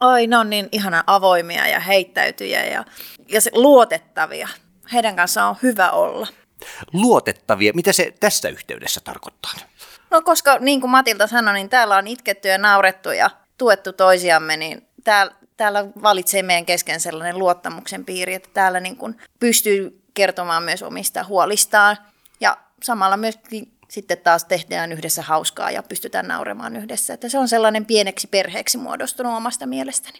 Oi, 0.00 0.26
ne 0.26 0.38
on 0.38 0.50
niin 0.50 0.68
ihana 0.72 1.04
avoimia 1.06 1.66
ja 1.66 1.80
heittäytyjä 1.80 2.64
ja, 2.64 2.84
ja 3.28 3.40
se, 3.40 3.50
luotettavia. 3.54 4.48
Heidän 4.92 5.16
kanssaan 5.16 5.50
on 5.50 5.56
hyvä 5.62 5.90
olla. 5.90 6.26
Luotettavia, 6.92 7.72
mitä 7.74 7.92
se 7.92 8.14
tässä 8.20 8.48
yhteydessä 8.48 9.00
tarkoittaa? 9.00 9.52
No 10.10 10.22
koska 10.22 10.58
niin 10.58 10.80
kuin 10.80 10.90
Matilta 10.90 11.26
sanoi, 11.26 11.54
niin 11.54 11.68
täällä 11.68 11.96
on 11.96 12.06
itketty 12.06 12.48
ja 12.48 12.58
naurettu 12.58 13.10
ja 13.10 13.30
tuettu 13.58 13.92
toisiamme, 13.92 14.56
niin 14.56 14.88
täällä, 15.04 15.32
täällä 15.60 15.86
valitsee 16.02 16.42
meidän 16.42 16.66
kesken 16.66 17.00
sellainen 17.00 17.38
luottamuksen 17.38 18.04
piiri, 18.04 18.34
että 18.34 18.48
täällä 18.54 18.80
niin 18.80 18.96
kuin 18.96 19.16
pystyy 19.40 20.02
kertomaan 20.14 20.62
myös 20.62 20.82
omista 20.82 21.24
huolistaan 21.24 21.96
ja 22.40 22.56
samalla 22.82 23.16
myös 23.16 23.38
sitten 23.88 24.18
taas 24.18 24.44
tehdään 24.44 24.92
yhdessä 24.92 25.22
hauskaa 25.22 25.70
ja 25.70 25.82
pystytään 25.82 26.28
nauremaan 26.28 26.76
yhdessä. 26.76 27.14
Että 27.14 27.28
se 27.28 27.38
on 27.38 27.48
sellainen 27.48 27.86
pieneksi 27.86 28.26
perheeksi 28.26 28.78
muodostunut 28.78 29.36
omasta 29.36 29.66
mielestäni. 29.66 30.18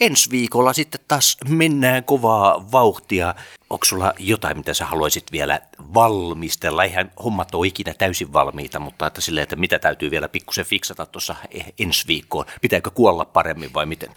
Ensi 0.00 0.30
viikolla 0.30 0.72
sitten 0.72 1.00
taas 1.08 1.36
mennään 1.48 2.04
kovaa 2.04 2.72
vauhtia. 2.72 3.34
Onko 3.70 3.84
sulla 3.84 4.12
jotain, 4.18 4.56
mitä 4.56 4.74
sä 4.74 4.84
haluaisit 4.84 5.32
vielä 5.32 5.60
valmistella? 5.94 6.84
Eihän 6.84 7.12
hommat 7.24 7.54
ole 7.54 7.66
ikinä 7.66 7.94
täysin 7.94 8.32
valmiita, 8.32 8.80
mutta 8.80 9.06
että 9.06 9.20
silleen, 9.20 9.42
että 9.42 9.56
mitä 9.56 9.78
täytyy 9.78 10.10
vielä 10.10 10.28
pikkusen 10.28 10.66
fiksata 10.66 11.06
tuossa 11.06 11.36
ensi 11.78 12.06
viikkoon. 12.06 12.46
Pitääkö 12.60 12.90
kuolla 12.90 13.24
paremmin 13.24 13.74
vai 13.74 13.86
miten? 13.86 14.10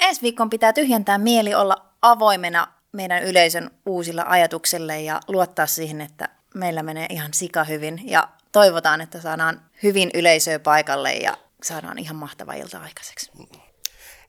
Ensi 0.00 0.22
viikon 0.22 0.50
pitää 0.50 0.72
tyhjentää 0.72 1.18
mieli 1.18 1.54
olla 1.54 1.76
avoimena 2.02 2.68
meidän 2.92 3.22
yleisön 3.22 3.70
uusilla 3.86 4.24
ajatuksille 4.28 5.00
ja 5.00 5.20
luottaa 5.28 5.66
siihen, 5.66 6.00
että 6.00 6.28
meillä 6.54 6.82
menee 6.82 7.06
ihan 7.10 7.34
sika 7.34 7.64
hyvin 7.64 8.00
ja 8.04 8.28
toivotaan, 8.52 9.00
että 9.00 9.20
saadaan 9.20 9.62
hyvin 9.82 10.10
yleisöä 10.14 10.58
paikalle 10.58 11.14
ja 11.14 11.36
saadaan 11.62 11.98
ihan 11.98 12.16
mahtava 12.16 12.54
ilta 12.54 12.78
aikaiseksi. 12.78 13.30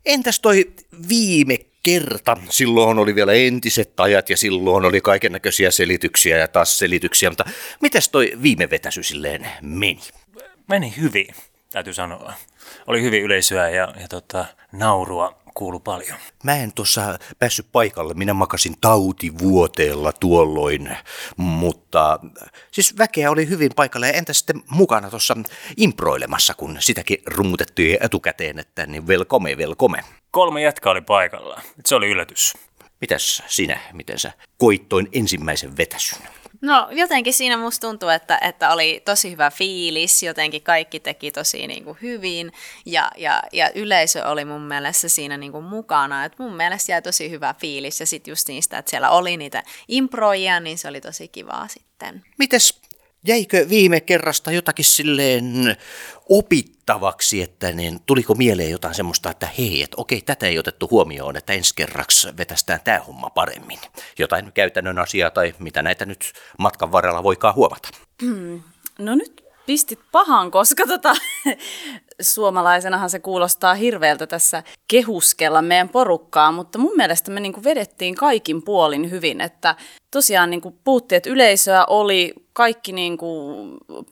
Entäs 0.05 0.39
toi 0.39 0.71
viime 1.09 1.57
kerta? 1.83 2.37
Silloin 2.49 2.99
oli 2.99 3.15
vielä 3.15 3.33
entiset 3.33 3.99
ajat 3.99 4.29
ja 4.29 4.37
silloin 4.37 4.85
oli 4.85 5.01
kaiken 5.01 5.31
näköisiä 5.31 5.71
selityksiä 5.71 6.37
ja 6.37 6.47
taas 6.47 6.77
selityksiä, 6.77 7.29
mutta 7.29 7.45
mitäs 7.81 8.09
toi 8.09 8.31
viime 8.41 8.69
vetäsy 8.69 9.03
silleen 9.03 9.47
meni? 9.61 10.01
Meni 10.67 10.93
hyvin, 10.97 11.27
täytyy 11.71 11.93
sanoa. 11.93 12.33
Oli 12.87 13.01
hyvin 13.01 13.23
yleisöä 13.23 13.69
ja, 13.69 13.93
ja 13.99 14.07
tota, 14.07 14.45
naurua 14.71 15.40
kuulu 15.53 15.79
paljon. 15.79 16.17
Mä 16.43 16.55
en 16.55 16.73
tuossa 16.73 17.19
päässyt 17.39 17.67
paikalle, 17.71 18.13
minä 18.13 18.33
makasin 18.33 18.75
tautivuoteella 18.81 20.13
tuolloin, 20.13 20.97
mutta 21.37 22.19
siis 22.71 22.97
väkeä 22.97 23.31
oli 23.31 23.49
hyvin 23.49 23.71
paikalla 23.75 24.07
ja 24.07 24.13
entä 24.13 24.33
sitten 24.33 24.63
mukana 24.69 25.09
tuossa 25.09 25.37
improilemassa, 25.77 26.53
kun 26.53 26.77
sitäkin 26.79 27.17
rummutettiin 27.25 27.97
etukäteen, 28.01 28.59
että 28.59 28.85
niin 28.85 29.07
velkome, 29.07 29.57
velkome. 29.57 30.03
Kolme 30.31 30.61
jätkä 30.61 30.89
oli 30.89 31.01
paikalla, 31.01 31.61
se 31.85 31.95
oli 31.95 32.09
yllätys. 32.09 32.53
Mitäs 33.01 33.43
sinä, 33.47 33.79
miten 33.93 34.19
sä 34.19 34.31
koittoin 34.57 35.07
ensimmäisen 35.11 35.77
vetäsyn? 35.77 36.21
No 36.61 36.87
jotenkin 36.91 37.33
siinä 37.33 37.57
musta 37.57 37.87
tuntuu, 37.87 38.09
että, 38.09 38.37
että 38.41 38.73
oli 38.73 39.01
tosi 39.05 39.31
hyvä 39.31 39.51
fiilis, 39.51 40.23
jotenkin 40.23 40.61
kaikki 40.61 40.99
teki 40.99 41.31
tosi 41.31 41.67
niin 41.67 41.83
kuin 41.83 41.97
hyvin 42.01 42.51
ja, 42.85 43.11
ja, 43.17 43.43
ja 43.51 43.71
yleisö 43.75 44.27
oli 44.27 44.45
mun 44.45 44.61
mielestä 44.61 45.07
siinä 45.07 45.37
niin 45.37 45.51
kuin 45.51 45.63
mukana. 45.63 46.25
Et 46.25 46.39
mun 46.39 46.53
mielestä 46.53 46.91
jäi 46.91 47.01
tosi 47.01 47.29
hyvä 47.29 47.55
fiilis 47.59 47.99
ja 47.99 48.05
sitten 48.05 48.31
just 48.31 48.47
niistä, 48.47 48.77
että 48.77 48.89
siellä 48.89 49.09
oli 49.09 49.37
niitä 49.37 49.63
improja, 49.87 50.59
niin 50.59 50.77
se 50.77 50.87
oli 50.87 51.01
tosi 51.01 51.27
kivaa 51.27 51.67
sitten. 51.67 52.25
Mites 52.39 52.80
jäikö 53.27 53.69
viime 53.69 54.01
kerrasta 54.01 54.51
jotakin 54.51 54.85
silleen 54.85 55.77
opittavaksi, 56.29 57.41
että 57.41 57.71
niin, 57.71 57.99
tuliko 58.05 58.35
mieleen 58.35 58.71
jotain 58.71 58.95
semmoista, 58.95 59.29
että 59.29 59.47
hei, 59.57 59.83
että 59.83 59.97
okei, 59.97 60.21
tätä 60.21 60.47
ei 60.47 60.59
otettu 60.59 60.87
huomioon, 60.91 61.37
että 61.37 61.53
ensi 61.53 61.75
kerraksi 61.75 62.27
vetästään 62.37 62.79
tämä 62.83 62.99
homma 62.99 63.29
paremmin. 63.29 63.79
Jotain 64.19 64.51
käytännön 64.53 64.99
asiaa 64.99 65.31
tai 65.31 65.53
mitä 65.59 65.81
näitä 65.81 66.05
nyt 66.05 66.33
matkan 66.57 66.91
varrella 66.91 67.23
voikaan 67.23 67.55
huomata. 67.55 67.89
No 68.99 69.15
nyt 69.15 69.40
pistit 69.65 69.99
pahan, 70.11 70.51
koska 70.51 70.87
tota, 70.87 71.15
suomalaisenahan 72.21 73.09
se 73.09 73.19
kuulostaa 73.19 73.73
hirveältä 73.73 74.27
tässä 74.27 74.63
kehuskella 74.87 75.61
meidän 75.61 75.89
porukkaa, 75.89 76.51
mutta 76.51 76.79
mun 76.79 76.95
mielestä 76.95 77.31
me 77.31 77.39
niinku 77.39 77.63
vedettiin 77.63 78.15
kaikin 78.15 78.63
puolin 78.63 79.11
hyvin, 79.11 79.41
että 79.41 79.75
tosiaan 80.11 80.49
niinku 80.49 80.77
puhuttiin, 80.83 81.17
että 81.17 81.29
yleisöä 81.29 81.85
oli, 81.85 82.33
kaikki 82.53 82.91
niinku 82.91 83.55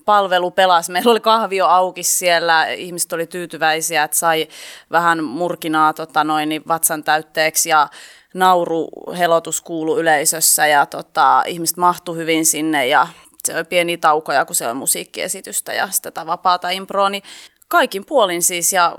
palvelu 0.05 0.51
pelasi, 0.51 0.91
meillä 0.91 1.11
oli 1.11 1.19
kahvio 1.19 1.65
auki 1.65 2.03
siellä, 2.03 2.67
ihmiset 2.67 3.13
oli 3.13 3.27
tyytyväisiä, 3.27 4.03
että 4.03 4.17
sai 4.17 4.47
vähän 4.91 5.23
murkinaa 5.23 5.93
tota 5.93 6.23
noin, 6.23 6.49
niin 6.49 6.61
vatsan 6.67 7.03
täytteeksi 7.03 7.69
ja 7.69 7.87
nauruhelotus 8.33 9.61
kuulu 9.61 9.99
yleisössä 9.99 10.67
ja 10.67 10.85
tota, 10.85 11.43
ihmiset 11.47 11.77
mahtu 11.77 12.13
hyvin 12.13 12.45
sinne 12.45 12.87
ja 12.87 13.07
se 13.47 13.55
oli 13.55 13.63
pieniä 13.63 13.97
taukoja, 13.97 14.45
kun 14.45 14.55
se 14.55 14.67
on 14.67 14.77
musiikkiesitystä 14.77 15.73
ja 15.73 15.89
sitä 15.91 16.11
tätä 16.11 16.25
vapaata 16.25 16.69
improa, 16.69 17.09
niin 17.09 17.23
kaikin 17.67 18.05
puolin 18.05 18.43
siis 18.43 18.73
ja 18.73 18.95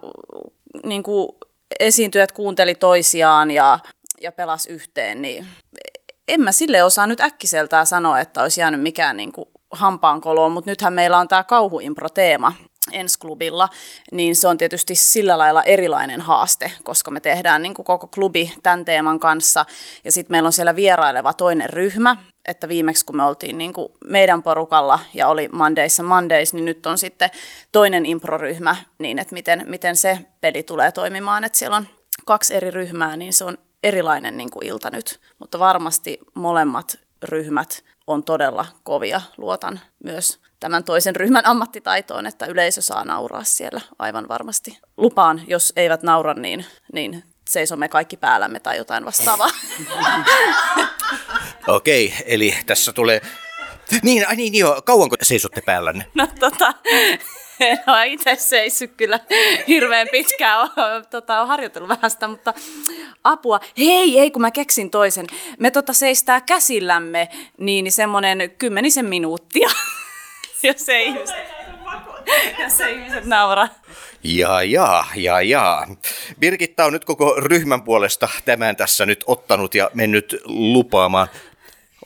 niin 0.84 1.02
kuin 1.02 1.28
esiintyjät 1.80 2.32
kuunteli 2.32 2.74
toisiaan 2.74 3.50
ja, 3.50 3.78
ja 4.20 4.32
pelas 4.32 4.66
yhteen, 4.66 5.22
niin 5.22 5.46
en 6.28 6.40
mä 6.40 6.52
sille 6.52 6.84
osaa 6.84 7.06
nyt 7.06 7.20
äkkiseltään 7.20 7.86
sanoa, 7.86 8.20
että 8.20 8.42
olisi 8.42 8.60
jäänyt 8.60 8.82
mikään 8.82 9.16
niin 9.16 9.32
kuin 9.32 9.48
hampaankoloon, 9.70 10.52
mutta 10.52 10.70
nythän 10.70 10.92
meillä 10.92 11.18
on 11.18 11.28
tämä 11.28 11.44
kauhuimpro-teema 11.44 12.52
ensi 12.92 13.18
klubilla, 13.18 13.68
niin 14.12 14.36
se 14.36 14.48
on 14.48 14.58
tietysti 14.58 14.94
sillä 14.94 15.38
lailla 15.38 15.62
erilainen 15.62 16.20
haaste, 16.20 16.72
koska 16.82 17.10
me 17.10 17.20
tehdään 17.20 17.62
niin 17.62 17.74
kuin 17.74 17.86
koko 17.86 18.06
klubi 18.06 18.52
tämän 18.62 18.84
teeman 18.84 19.20
kanssa, 19.20 19.66
ja 20.04 20.12
sitten 20.12 20.34
meillä 20.34 20.46
on 20.46 20.52
siellä 20.52 20.76
vieraileva 20.76 21.32
toinen 21.32 21.70
ryhmä, 21.70 22.16
että 22.48 22.68
viimeksi 22.68 23.04
kun 23.04 23.16
me 23.16 23.24
oltiin 23.24 23.58
niin 23.58 23.72
kuin 23.72 23.92
meidän 24.04 24.42
porukalla 24.42 24.98
ja 25.14 25.28
oli 25.28 25.48
Mondays 25.52 26.00
Mondays, 26.00 26.54
niin 26.54 26.64
nyt 26.64 26.86
on 26.86 26.98
sitten 26.98 27.30
toinen 27.72 28.06
improryhmä, 28.06 28.76
niin 28.98 29.18
että 29.18 29.34
miten, 29.34 29.64
miten 29.66 29.96
se 29.96 30.18
peli 30.40 30.62
tulee 30.62 30.92
toimimaan, 30.92 31.44
että 31.44 31.58
siellä 31.58 31.76
on 31.76 31.88
kaksi 32.26 32.54
eri 32.54 32.70
ryhmää, 32.70 33.16
niin 33.16 33.32
se 33.32 33.44
on 33.44 33.58
erilainen 33.82 34.36
niin 34.36 34.50
kuin 34.50 34.66
ilta 34.66 34.90
nyt, 34.90 35.20
mutta 35.38 35.58
varmasti 35.58 36.18
molemmat 36.34 36.98
ryhmät 37.22 37.84
on 38.06 38.24
todella 38.24 38.66
kovia. 38.82 39.20
Luotan 39.36 39.80
myös 40.04 40.40
tämän 40.60 40.84
toisen 40.84 41.16
ryhmän 41.16 41.46
ammattitaitoon, 41.46 42.26
että 42.26 42.46
yleisö 42.46 42.82
saa 42.82 43.04
nauraa 43.04 43.44
siellä 43.44 43.80
aivan 43.98 44.28
varmasti. 44.28 44.78
Lupaan, 44.96 45.42
jos 45.46 45.72
eivät 45.76 46.02
naura, 46.02 46.34
niin, 46.34 46.66
niin 46.92 47.24
seisomme 47.48 47.88
kaikki 47.88 48.16
päällämme 48.16 48.60
tai 48.60 48.76
jotain 48.76 49.04
vastaavaa. 49.04 49.50
Okei, 51.68 52.14
eli 52.26 52.54
tässä 52.66 52.92
tulee... 52.92 53.20
Niin, 54.02 54.28
ai 54.28 54.36
niin, 54.36 54.54
joo, 54.54 54.82
kauanko 54.82 55.16
seisotte 55.22 55.60
päällänne? 55.60 56.04
No 56.14 56.28
tota, 56.40 56.74
en 57.60 57.78
ole 57.86 58.06
itse 58.06 58.36
seissyt 58.36 58.92
kyllä 58.96 59.20
hirveän 59.68 60.08
pitkään, 60.12 60.58
olen 60.76 61.06
tota, 61.10 61.46
harjoitellut 61.46 61.88
vähän 61.88 62.10
sitä, 62.10 62.28
mutta 62.28 62.54
apua. 63.24 63.60
Hei, 63.78 64.18
ei 64.18 64.30
kun 64.30 64.42
mä 64.42 64.50
keksin 64.50 64.90
toisen. 64.90 65.26
Me 65.58 65.70
tota 65.70 65.92
seistää 65.92 66.40
käsillämme 66.40 67.28
niin, 67.58 67.92
semmoinen 67.92 68.50
kymmenisen 68.58 69.06
minuuttia, 69.06 69.68
jos 70.62 70.88
ei 70.88 71.06
ihmiset, 71.06 71.36
jos 72.58 72.80
ei 72.80 72.94
ihmiset 72.94 73.24
nauraa. 73.24 73.68
Ja 74.22 74.62
ja, 74.62 75.04
ja 75.16 75.40
ja. 75.40 75.86
Birgitta 76.38 76.84
on 76.84 76.92
nyt 76.92 77.04
koko 77.04 77.34
ryhmän 77.38 77.82
puolesta 77.82 78.28
tämän 78.44 78.76
tässä 78.76 79.06
nyt 79.06 79.24
ottanut 79.26 79.74
ja 79.74 79.90
mennyt 79.94 80.36
lupaamaan. 80.44 81.28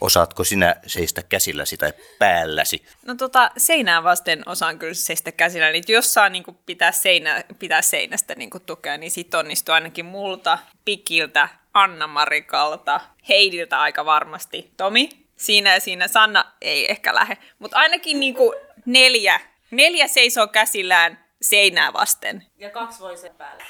Osaatko 0.01 0.43
sinä 0.43 0.75
seistä 0.87 1.23
käsilläsi 1.23 1.77
tai 1.77 1.93
päälläsi? 2.19 2.85
No 3.05 3.15
tota, 3.15 3.51
seinää 3.57 4.03
vasten 4.03 4.43
osaan 4.49 4.79
kyllä 4.79 4.93
seistä 4.93 5.31
käsillä, 5.31 5.71
niin 5.71 5.83
jos 5.87 6.13
saa 6.13 6.29
niin 6.29 6.43
kuin 6.43 6.57
pitää, 6.65 6.91
seinä, 6.91 7.43
pitää 7.59 7.81
seinästä 7.81 8.35
niin 8.35 8.49
kuin 8.49 8.63
tukea, 8.65 8.97
niin 8.97 9.11
sit 9.11 9.33
onnistuu 9.33 9.73
ainakin 9.75 10.05
multa, 10.05 10.59
Pikiltä, 10.85 11.49
Anna-Marikalta, 11.73 13.01
Heidiltä 13.29 13.81
aika 13.81 14.05
varmasti, 14.05 14.71
Tomi. 14.77 15.09
Siinä 15.35 15.73
ja 15.73 15.79
siinä 15.79 16.07
Sanna 16.07 16.45
ei 16.61 16.91
ehkä 16.91 17.15
lähde, 17.15 17.37
mutta 17.59 17.77
ainakin 17.77 18.19
niin 18.19 18.35
kuin 18.35 18.55
neljä, 18.85 19.39
neljä 19.71 20.07
seisoo 20.07 20.47
käsillään 20.47 21.25
seinää 21.41 21.93
vasten, 21.93 22.43
Ja 22.57 22.69
kaksi 22.69 22.99
voi 22.99 23.17
sen 23.17 23.35
päälle. 23.35 23.63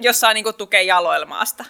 jos 0.00 0.20
saa 0.20 0.34
niin 0.34 0.44
kuin 0.44 0.56
tukea 0.56 0.82
jaloilmaasta. 0.82 1.64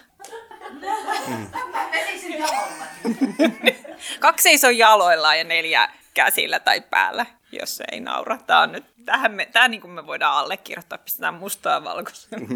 Kaksi 4.19 4.43
seisoo 4.43 4.69
jaloillaan 4.69 5.37
ja 5.37 5.43
neljä 5.43 5.89
käsillä 6.13 6.59
tai 6.59 6.81
päällä, 6.81 7.25
jos 7.51 7.81
ei 7.91 7.99
naura. 7.99 8.37
Tämä 8.37 8.61
on 8.61 8.71
nyt, 8.71 8.85
tähän 9.05 9.31
me, 9.31 9.45
tämä 9.45 9.67
niin 9.67 9.81
kuin 9.81 9.91
me 9.91 10.07
voidaan 10.07 10.37
allekirjoittaa, 10.37 10.97
pistetään 10.97 11.33
mustaa 11.33 11.83
valkoiseen. 11.83 12.47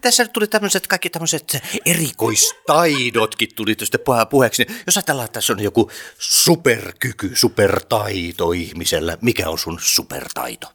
Tässä 0.00 0.22
nyt 0.22 0.32
tuli 0.32 0.46
tämmöiset 0.46 0.86
kaikki 0.86 1.10
tämmöiset 1.10 1.62
erikoistaidotkin 1.86 3.48
tuli 3.56 3.76
puhe- 4.04 4.26
puheeksi. 4.30 4.66
Jos 4.86 4.96
ajatellaan, 4.96 5.24
että 5.24 5.34
tässä 5.34 5.52
on 5.52 5.60
joku 5.60 5.90
superkyky, 6.18 7.30
supertaito 7.34 8.52
ihmisellä, 8.52 9.18
mikä 9.20 9.48
on 9.48 9.58
sun 9.58 9.78
supertaito? 9.80 10.72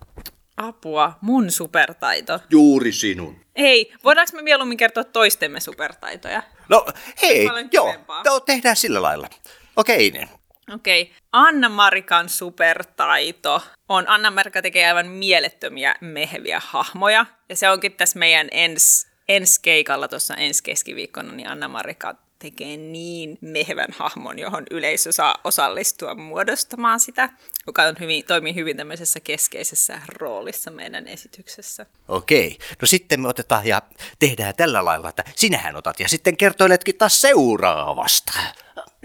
Apua, 0.59 1.17
mun 1.21 1.51
supertaito. 1.51 2.39
Juuri 2.49 2.91
sinun. 2.91 3.39
Ei, 3.55 3.93
voidaanko 4.03 4.35
me 4.35 4.41
mieluummin 4.41 4.77
kertoa 4.77 5.03
toistemme 5.03 5.59
supertaitoja? 5.59 6.43
No 6.69 6.85
hei, 7.21 7.47
Paljon 7.47 7.69
joo, 7.71 7.95
no, 8.25 8.39
tehdään 8.39 8.75
sillä 8.75 9.01
lailla. 9.01 9.29
Okei, 9.75 10.11
niin. 10.11 10.29
Okei, 10.73 11.01
okay. 11.01 11.15
Anna-Marikan 11.31 12.29
supertaito 12.29 13.61
on, 13.89 14.09
Anna-Marika 14.09 14.61
tekee 14.61 14.87
aivan 14.87 15.07
mielettömiä 15.07 15.95
meheviä 16.01 16.61
hahmoja, 16.65 17.25
ja 17.49 17.55
se 17.55 17.69
onkin 17.69 17.93
tässä 17.93 18.19
meidän 18.19 18.47
ens, 18.51 19.07
ensi 19.29 19.59
keikalla 19.61 20.07
tuossa 20.07 20.35
ensi 20.35 20.63
keskiviikkona, 20.63 21.31
niin 21.31 21.49
Anna-Marika 21.49 22.15
tekee 22.39 22.77
niin 22.77 23.37
mehevän 23.41 23.87
hahmon, 23.97 24.39
johon 24.39 24.63
yleisö 24.71 25.11
saa 25.11 25.35
osallistua 25.43 26.15
muodostamaan 26.15 26.99
sitä, 26.99 27.29
joka 27.67 27.83
on 27.83 27.95
hyvin, 27.99 28.25
toimii 28.25 28.55
hyvin 28.55 28.77
tämmöisessä 28.77 29.19
keskeisessä 29.19 30.01
roolissa 30.07 30.71
meidän 30.71 31.07
esityksessä. 31.07 31.85
Okei, 32.07 32.57
no 32.81 32.87
sitten 32.87 33.21
me 33.21 33.27
otetaan 33.27 33.67
ja 33.67 33.81
tehdään 34.19 34.55
tällä 34.55 34.85
lailla, 34.85 35.09
että 35.09 35.23
sinähän 35.35 35.75
otat 35.75 35.99
ja 35.99 36.09
sitten 36.09 36.37
kertoiletkin 36.37 36.97
taas 36.97 37.21
seuraavasta. 37.21 38.33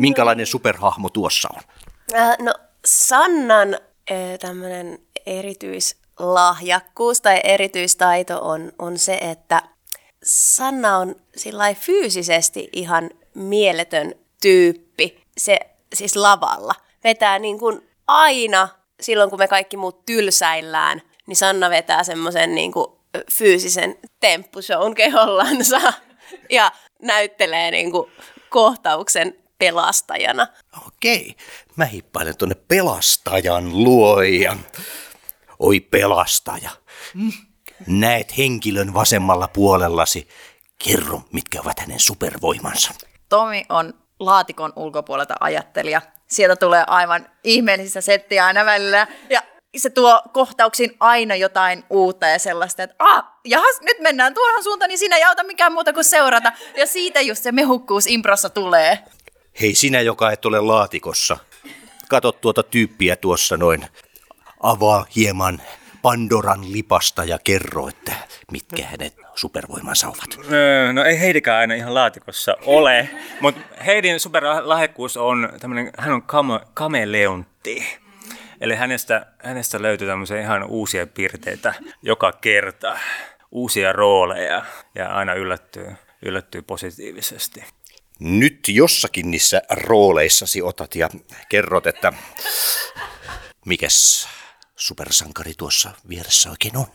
Minkälainen 0.01 0.47
superhahmo 0.47 1.11
tuossa 1.11 1.49
on? 1.55 1.63
Äh, 2.15 2.37
no 2.39 2.55
Sannan 2.85 3.75
äh, 3.75 4.39
tämmöinen 4.41 4.99
erityislahjakkuus 5.27 7.21
tai 7.21 7.41
erityistaito 7.45 8.41
on, 8.49 8.73
on 8.79 8.99
se, 8.99 9.15
että 9.15 9.63
Sanna 10.25 10.97
on 10.97 11.17
fyysisesti 11.75 12.69
ihan 12.73 13.11
mieletön 13.35 14.15
tyyppi. 14.41 15.25
Se 15.39 15.59
siis 15.95 16.17
lavalla 16.17 16.75
vetää 17.05 17.39
niin 17.39 17.59
kuin 17.59 17.89
aina 18.07 18.69
silloin, 19.01 19.31
kun 19.31 19.39
me 19.39 19.49
kaikki 19.49 19.77
muut 19.77 20.07
tylsäillään, 20.07 21.03
niin 21.27 21.37
Sanna 21.37 21.71
vetää 21.71 22.05
semmoisen 22.05 22.55
niin 22.55 22.73
kuin 22.73 22.87
fyysisen 23.33 23.99
temppushown 24.21 24.95
kehollansa 24.95 25.81
ja 26.51 26.73
näyttelee 27.03 27.71
niin 27.71 27.91
kuin 27.91 28.11
kohtauksen 28.49 29.39
pelastajana. 29.59 30.47
Okei, 30.87 31.37
mä 31.77 31.85
hippailen 31.85 32.37
tuonne 32.37 32.55
pelastajan 32.55 33.85
luoja. 33.85 34.57
Oi 35.59 35.81
pelastaja, 35.81 36.71
näet 37.87 38.39
henkilön 38.39 38.95
vasemmalla 38.95 39.49
puolellasi. 39.49 40.29
Kerro, 40.85 41.23
mitkä 41.33 41.61
ovat 41.61 41.81
hänen 41.81 42.01
supervoimansa. 42.01 42.95
Tomi 43.29 43.65
on 43.69 43.95
laatikon 44.21 44.73
ulkopuolelta 44.77 45.35
ajattelija. 45.41 46.03
Sieltä 46.27 46.57
tulee 46.57 46.85
aivan 46.87 47.27
ihmeellistä 47.45 48.01
settiä 48.01 48.47
aina 48.47 48.65
välillä. 48.65 49.07
Ja 49.31 49.43
se 49.77 49.91
tuo 49.91 50.23
kohtauksiin 50.33 50.97
aina 51.01 51.35
jotain 51.35 51.85
uutta 51.91 52.27
ja 52.27 52.39
sellaista, 52.39 52.83
että 52.83 52.97
ah, 52.99 53.25
jahas, 53.45 53.81
nyt 53.81 54.01
mennään 54.01 54.35
tuohon 54.35 54.65
suuntaan, 54.65 54.89
niin 54.89 54.99
siinä 54.99 55.17
ei 55.17 55.25
auta 55.25 55.45
mikään 55.45 55.73
muuta 55.73 55.93
kuin 55.93 56.05
seurata. 56.05 56.53
Ja 56.77 56.87
siitä 56.87 57.21
just 57.21 57.43
se 57.43 57.53
mehukkuus 57.53 58.07
improssa 58.07 58.51
tulee. 58.51 58.99
Hei 59.61 59.75
sinä, 59.75 60.01
joka 60.01 60.33
et 60.33 60.45
ole 60.45 60.61
laatikossa. 60.61 61.37
kato 62.09 62.33
tuota 62.33 62.63
tyyppiä 62.63 63.17
tuossa 63.17 63.57
noin. 63.57 63.87
Avaa 64.61 65.07
hieman 65.17 65.63
Pandoran 66.05 66.73
lipasta 66.73 67.25
ja 67.25 67.39
kerro, 67.45 67.89
että 67.89 68.13
mitkä 68.53 68.87
hänet 68.87 69.17
supervoimansa 69.35 70.09
ovat. 70.09 70.51
Öö, 70.53 70.93
No 70.93 71.05
ei 71.05 71.21
Heidikään 71.21 71.59
aina 71.59 71.75
ihan 71.75 71.95
laatikossa 71.95 72.57
ole, 72.67 73.09
mutta 73.41 73.61
Heidin 73.87 74.21
superlahjakkuus 74.21 75.17
on 75.17 75.53
tämmöinen, 75.61 75.91
hän 75.99 76.15
on 76.15 76.23
kame, 76.23 76.61
kameleontti. 76.75 77.87
Eli 78.61 78.75
hänestä, 78.75 79.27
hänestä 79.39 79.83
löytyy 79.83 80.09
tämmöisiä 80.09 80.41
ihan 80.41 80.65
uusia 80.65 81.07
piirteitä 81.07 81.75
joka 82.03 82.33
kerta, 82.33 82.99
uusia 83.51 83.93
rooleja 83.93 84.65
ja 84.95 85.09
aina 85.09 85.35
yllättyy, 85.35 85.93
yllättyy 86.23 86.63
positiivisesti. 86.63 87.65
Nyt 88.21 88.61
jossakin 88.69 89.31
niissä 89.31 89.63
rooleissasi 89.71 90.63
otat 90.63 90.95
ja 90.95 91.09
kerrot, 91.49 91.87
että 91.87 92.13
mikäs 93.67 94.29
supersankari 94.77 95.53
tuossa 95.59 95.91
vieressä 96.09 96.51
oikein 96.51 96.77
on. 96.77 96.87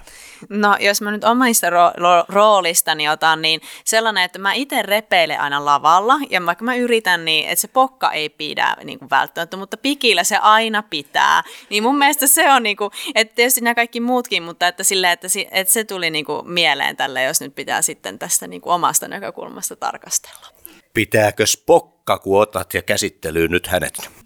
No 0.50 0.78
jos 0.80 1.02
mä 1.02 1.12
nyt 1.12 1.24
omista 1.24 1.70
ro- 1.70 1.94
ro- 1.98 2.26
roolistani 2.30 3.10
otan, 3.10 3.42
niin 3.42 3.62
sellainen, 3.86 4.24
että 4.24 4.40
mä 4.40 4.54
itse 4.54 4.82
repeilen 4.82 5.42
aina 5.42 5.66
lavalla 5.66 6.16
ja 6.30 6.46
vaikka 6.46 6.66
mä 6.66 6.76
yritän 6.76 7.26
niin, 7.26 7.50
että 7.50 7.62
se 7.62 7.68
pokka 7.68 8.12
ei 8.12 8.30
pidä 8.30 8.76
niin 8.84 9.00
kuin 9.00 9.10
välttämättä, 9.10 9.58
mutta 9.58 9.78
pikillä 9.78 10.24
se 10.24 10.38
aina 10.38 10.84
pitää. 10.84 11.44
Niin 11.70 11.84
mun 11.84 11.98
mielestä 11.98 12.28
se 12.28 12.52
on, 12.52 12.64
niin 12.64 12.78
kuin, 12.78 12.92
että 13.16 13.36
tietysti 13.36 13.62
nämä 13.62 13.76
kaikki 13.76 14.00
muutkin, 14.00 14.44
mutta 14.44 14.68
että, 14.68 14.84
silleen, 14.84 15.14
että, 15.14 15.30
si- 15.30 15.48
että 15.52 15.74
se 15.74 15.84
tuli 15.84 16.10
niin 16.10 16.26
kuin 16.26 16.50
mieleen 16.50 16.98
tälle, 16.98 17.24
jos 17.24 17.42
nyt 17.42 17.56
pitää 17.56 17.82
sitten 17.82 18.20
tästä 18.20 18.48
niin 18.48 18.62
kuin 18.62 18.74
omasta 18.74 19.08
näkökulmasta 19.08 19.76
tarkastella. 19.76 20.48
Pitääkö 20.94 21.46
spokka, 21.46 22.18
kun 22.18 22.42
otat 22.42 22.74
ja 22.74 22.82
käsittelyyn 22.82 23.52
nyt 23.52 23.68
hänet? 23.68 24.19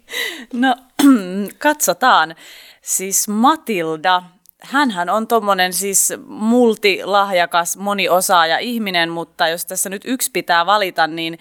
No, 0.52 0.76
katsotaan. 1.58 2.34
Siis 2.82 3.28
Matilda, 3.28 4.22
hänhän 4.62 5.10
on 5.10 5.26
tommonen 5.26 5.72
siis 5.72 6.12
multilahjakas, 6.26 7.76
moniosaaja 7.76 8.58
ihminen, 8.58 9.10
mutta 9.10 9.48
jos 9.48 9.66
tässä 9.66 9.88
nyt 9.88 10.02
yksi 10.04 10.30
pitää 10.30 10.66
valita, 10.66 11.06
niin 11.06 11.38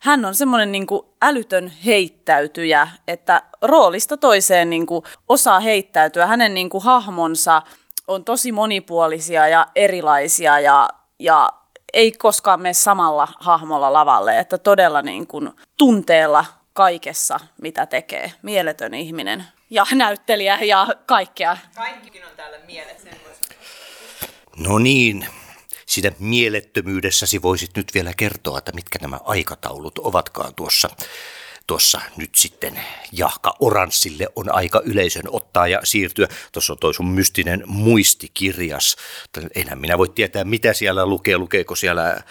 hän 0.00 0.24
on 0.24 0.34
semmoinen 0.34 0.72
niin 0.72 0.86
älytön 1.22 1.72
heittäytyjä, 1.84 2.88
että 3.08 3.42
roolista 3.62 4.16
toiseen 4.16 4.70
niin 4.70 4.86
kuin 4.86 5.04
osaa 5.28 5.60
heittäytyä. 5.60 6.26
Hänen 6.26 6.54
niin 6.54 6.70
kuin 6.70 6.84
hahmonsa 6.84 7.62
on 8.08 8.24
tosi 8.24 8.52
monipuolisia 8.52 9.48
ja 9.48 9.66
erilaisia 9.74 10.60
ja, 10.60 10.88
ja 11.18 11.50
ei 11.92 12.12
koskaan 12.12 12.60
mene 12.60 12.72
samalla 12.72 13.28
hahmolla 13.40 13.92
lavalle, 13.92 14.38
että 14.38 14.58
todella 14.58 15.02
niin 15.02 15.26
kuin 15.26 15.50
tunteella 15.78 16.44
kaikessa, 16.74 17.40
mitä 17.62 17.86
tekee. 17.86 18.32
Mieletön 18.42 18.94
ihminen 18.94 19.44
ja 19.70 19.86
näyttelijä 20.04 20.58
ja 20.62 20.86
kaikkea. 21.06 21.56
Kaikkikin 21.74 22.24
on 22.24 22.36
täällä 22.36 22.58
mielessä. 22.66 23.10
No 24.56 24.78
niin, 24.78 25.26
sitä 25.86 26.12
mielettömyydessäsi 26.18 27.42
voisit 27.42 27.70
nyt 27.76 27.94
vielä 27.94 28.12
kertoa, 28.16 28.58
että 28.58 28.72
mitkä 28.72 28.98
nämä 29.02 29.18
aikataulut 29.24 29.98
ovatkaan 29.98 30.54
tuossa. 30.54 30.88
Tuossa 31.66 32.00
nyt 32.16 32.34
sitten 32.34 32.80
Jahka 33.12 33.56
Oranssille 33.60 34.28
on 34.36 34.54
aika 34.54 34.82
yleisön 34.84 35.24
ottaa 35.30 35.68
ja 35.68 35.80
siirtyä. 35.84 36.28
Tuossa 36.52 36.72
on 36.72 36.78
toi 36.78 36.94
sun 36.94 37.06
mystinen 37.06 37.62
muistikirjas. 37.66 38.96
Enhän 39.54 39.80
minä 39.80 39.98
voi 39.98 40.08
tietää, 40.08 40.44
mitä 40.44 40.72
siellä 40.72 41.06
lukee. 41.06 41.38
Lukeeko 41.38 41.74
siellä 41.74 42.22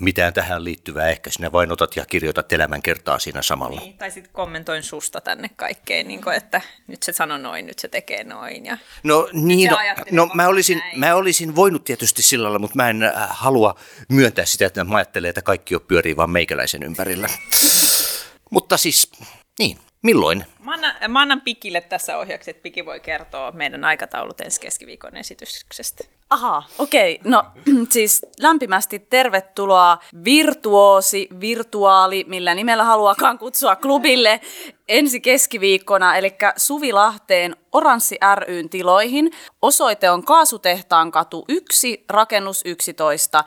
mitään 0.00 0.32
tähän 0.32 0.64
liittyvää. 0.64 1.08
Ehkä 1.08 1.30
sinä 1.30 1.52
vain 1.52 1.72
otat 1.72 1.96
ja 1.96 2.04
kirjoitat 2.06 2.52
elämän 2.52 2.82
kertaa 2.82 3.18
siinä 3.18 3.42
samalla. 3.42 3.80
Niin, 3.80 3.98
tai 3.98 4.10
sitten 4.10 4.32
kommentoin 4.32 4.82
susta 4.82 5.20
tänne 5.20 5.50
kaikkeen, 5.56 6.08
niin 6.08 6.22
kuin, 6.22 6.36
että 6.36 6.60
nyt 6.86 7.02
se 7.02 7.12
sanoi 7.12 7.38
noin, 7.38 7.66
nyt 7.66 7.78
se 7.78 7.88
tekee 7.88 8.24
noin. 8.24 8.66
Ja... 8.66 8.78
No 9.02 9.28
niin, 9.32 9.70
no, 9.70 9.78
no 10.10 10.30
mä, 10.34 10.48
olisin, 10.48 10.78
näin. 10.78 11.00
mä 11.00 11.14
olisin 11.14 11.56
voinut 11.56 11.84
tietysti 11.84 12.22
sillä 12.22 12.44
lailla, 12.44 12.58
mutta 12.58 12.76
mä 12.76 12.90
en 12.90 13.02
äh, 13.02 13.12
halua 13.30 13.74
myöntää 14.08 14.44
sitä, 14.44 14.66
että 14.66 14.84
mä 14.84 14.96
ajattelen, 14.96 15.28
että 15.28 15.42
kaikki 15.42 15.74
on 15.74 15.80
pyörii 15.88 16.16
vaan 16.16 16.30
meikäläisen 16.30 16.82
ympärillä. 16.82 17.28
mutta 18.50 18.76
siis, 18.76 19.10
niin, 19.58 19.78
milloin? 20.02 20.44
Mä 20.64 20.72
annan, 20.74 20.94
mä 21.08 21.20
annan 21.20 21.40
Pikille 21.40 21.80
tässä 21.80 22.18
ohjaksi, 22.18 22.50
että 22.50 22.62
Piki 22.62 22.86
voi 22.86 23.00
kertoa 23.00 23.52
meidän 23.52 23.84
aikataulut 23.84 24.40
ensi 24.40 24.60
keskiviikon 24.60 25.16
esityksestä. 25.16 26.04
Aha, 26.30 26.62
okei. 26.78 27.18
Okay. 27.20 27.30
No 27.30 27.44
siis 27.94 28.26
lämpimästi 28.40 28.98
tervetuloa 28.98 29.98
virtuoosi, 30.24 31.28
virtuaali, 31.40 32.24
millä 32.28 32.54
nimellä 32.54 32.84
haluakaan 32.84 33.38
kutsua 33.38 33.76
klubille 33.76 34.40
ensi 34.88 35.20
keskiviikkona, 35.20 36.16
eli 36.16 36.36
Suvi 36.56 36.92
Lahteen 36.92 37.56
Oranssi 37.72 38.18
ryn 38.34 38.68
tiloihin. 38.68 39.30
Osoite 39.62 40.10
on 40.10 40.24
Kaasutehtaan 40.24 41.10
katu 41.10 41.44
1, 41.48 42.04
rakennus 42.08 42.62
11. 42.64 43.44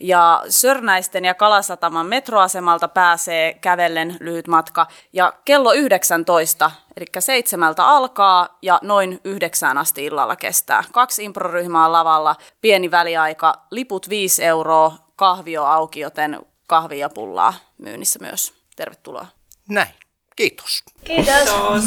Ja 0.00 0.42
Sörnäisten 0.48 1.24
ja 1.24 1.34
Kalasataman 1.34 2.06
metroasemalta 2.06 2.88
pääsee 2.88 3.54
kävellen 3.54 4.16
lyhyt 4.20 4.48
matka. 4.48 4.86
Ja 5.12 5.32
kello 5.44 5.72
19 5.98 6.70
Eli 6.96 7.06
seitsemältä 7.18 7.84
alkaa 7.86 8.58
ja 8.62 8.78
noin 8.82 9.20
yhdeksään 9.24 9.78
asti 9.78 10.04
illalla 10.04 10.36
kestää. 10.36 10.84
Kaksi 10.92 11.24
improryhmää 11.24 11.92
lavalla, 11.92 12.36
pieni 12.60 12.90
väliaika, 12.90 13.54
liput 13.70 14.08
5 14.08 14.44
euroa, 14.44 14.96
kahvio 15.16 15.64
auki, 15.64 16.00
joten 16.00 16.40
kahvia 16.66 16.98
ja 16.98 17.08
pullaa 17.08 17.54
myynnissä 17.78 18.18
myös. 18.22 18.54
Tervetuloa. 18.76 19.26
Näin, 19.68 19.88
kiitos. 20.36 20.84
Kiitos, 21.04 21.34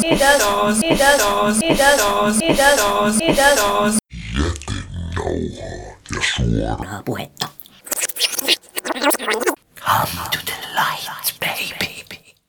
kiitos, 0.00 0.78
kiitos, 0.80 1.58
kiitos, 1.60 2.38
kiitos, 2.38 3.16
kiitos. 3.18 3.32
Jätenauhaa 3.36 3.86
ja 6.60 6.76
suoraa 6.76 7.02
puhetta. 7.04 7.48
Come 9.80 10.28
to 10.30 10.38
the 10.46 10.54
light. 10.74 11.91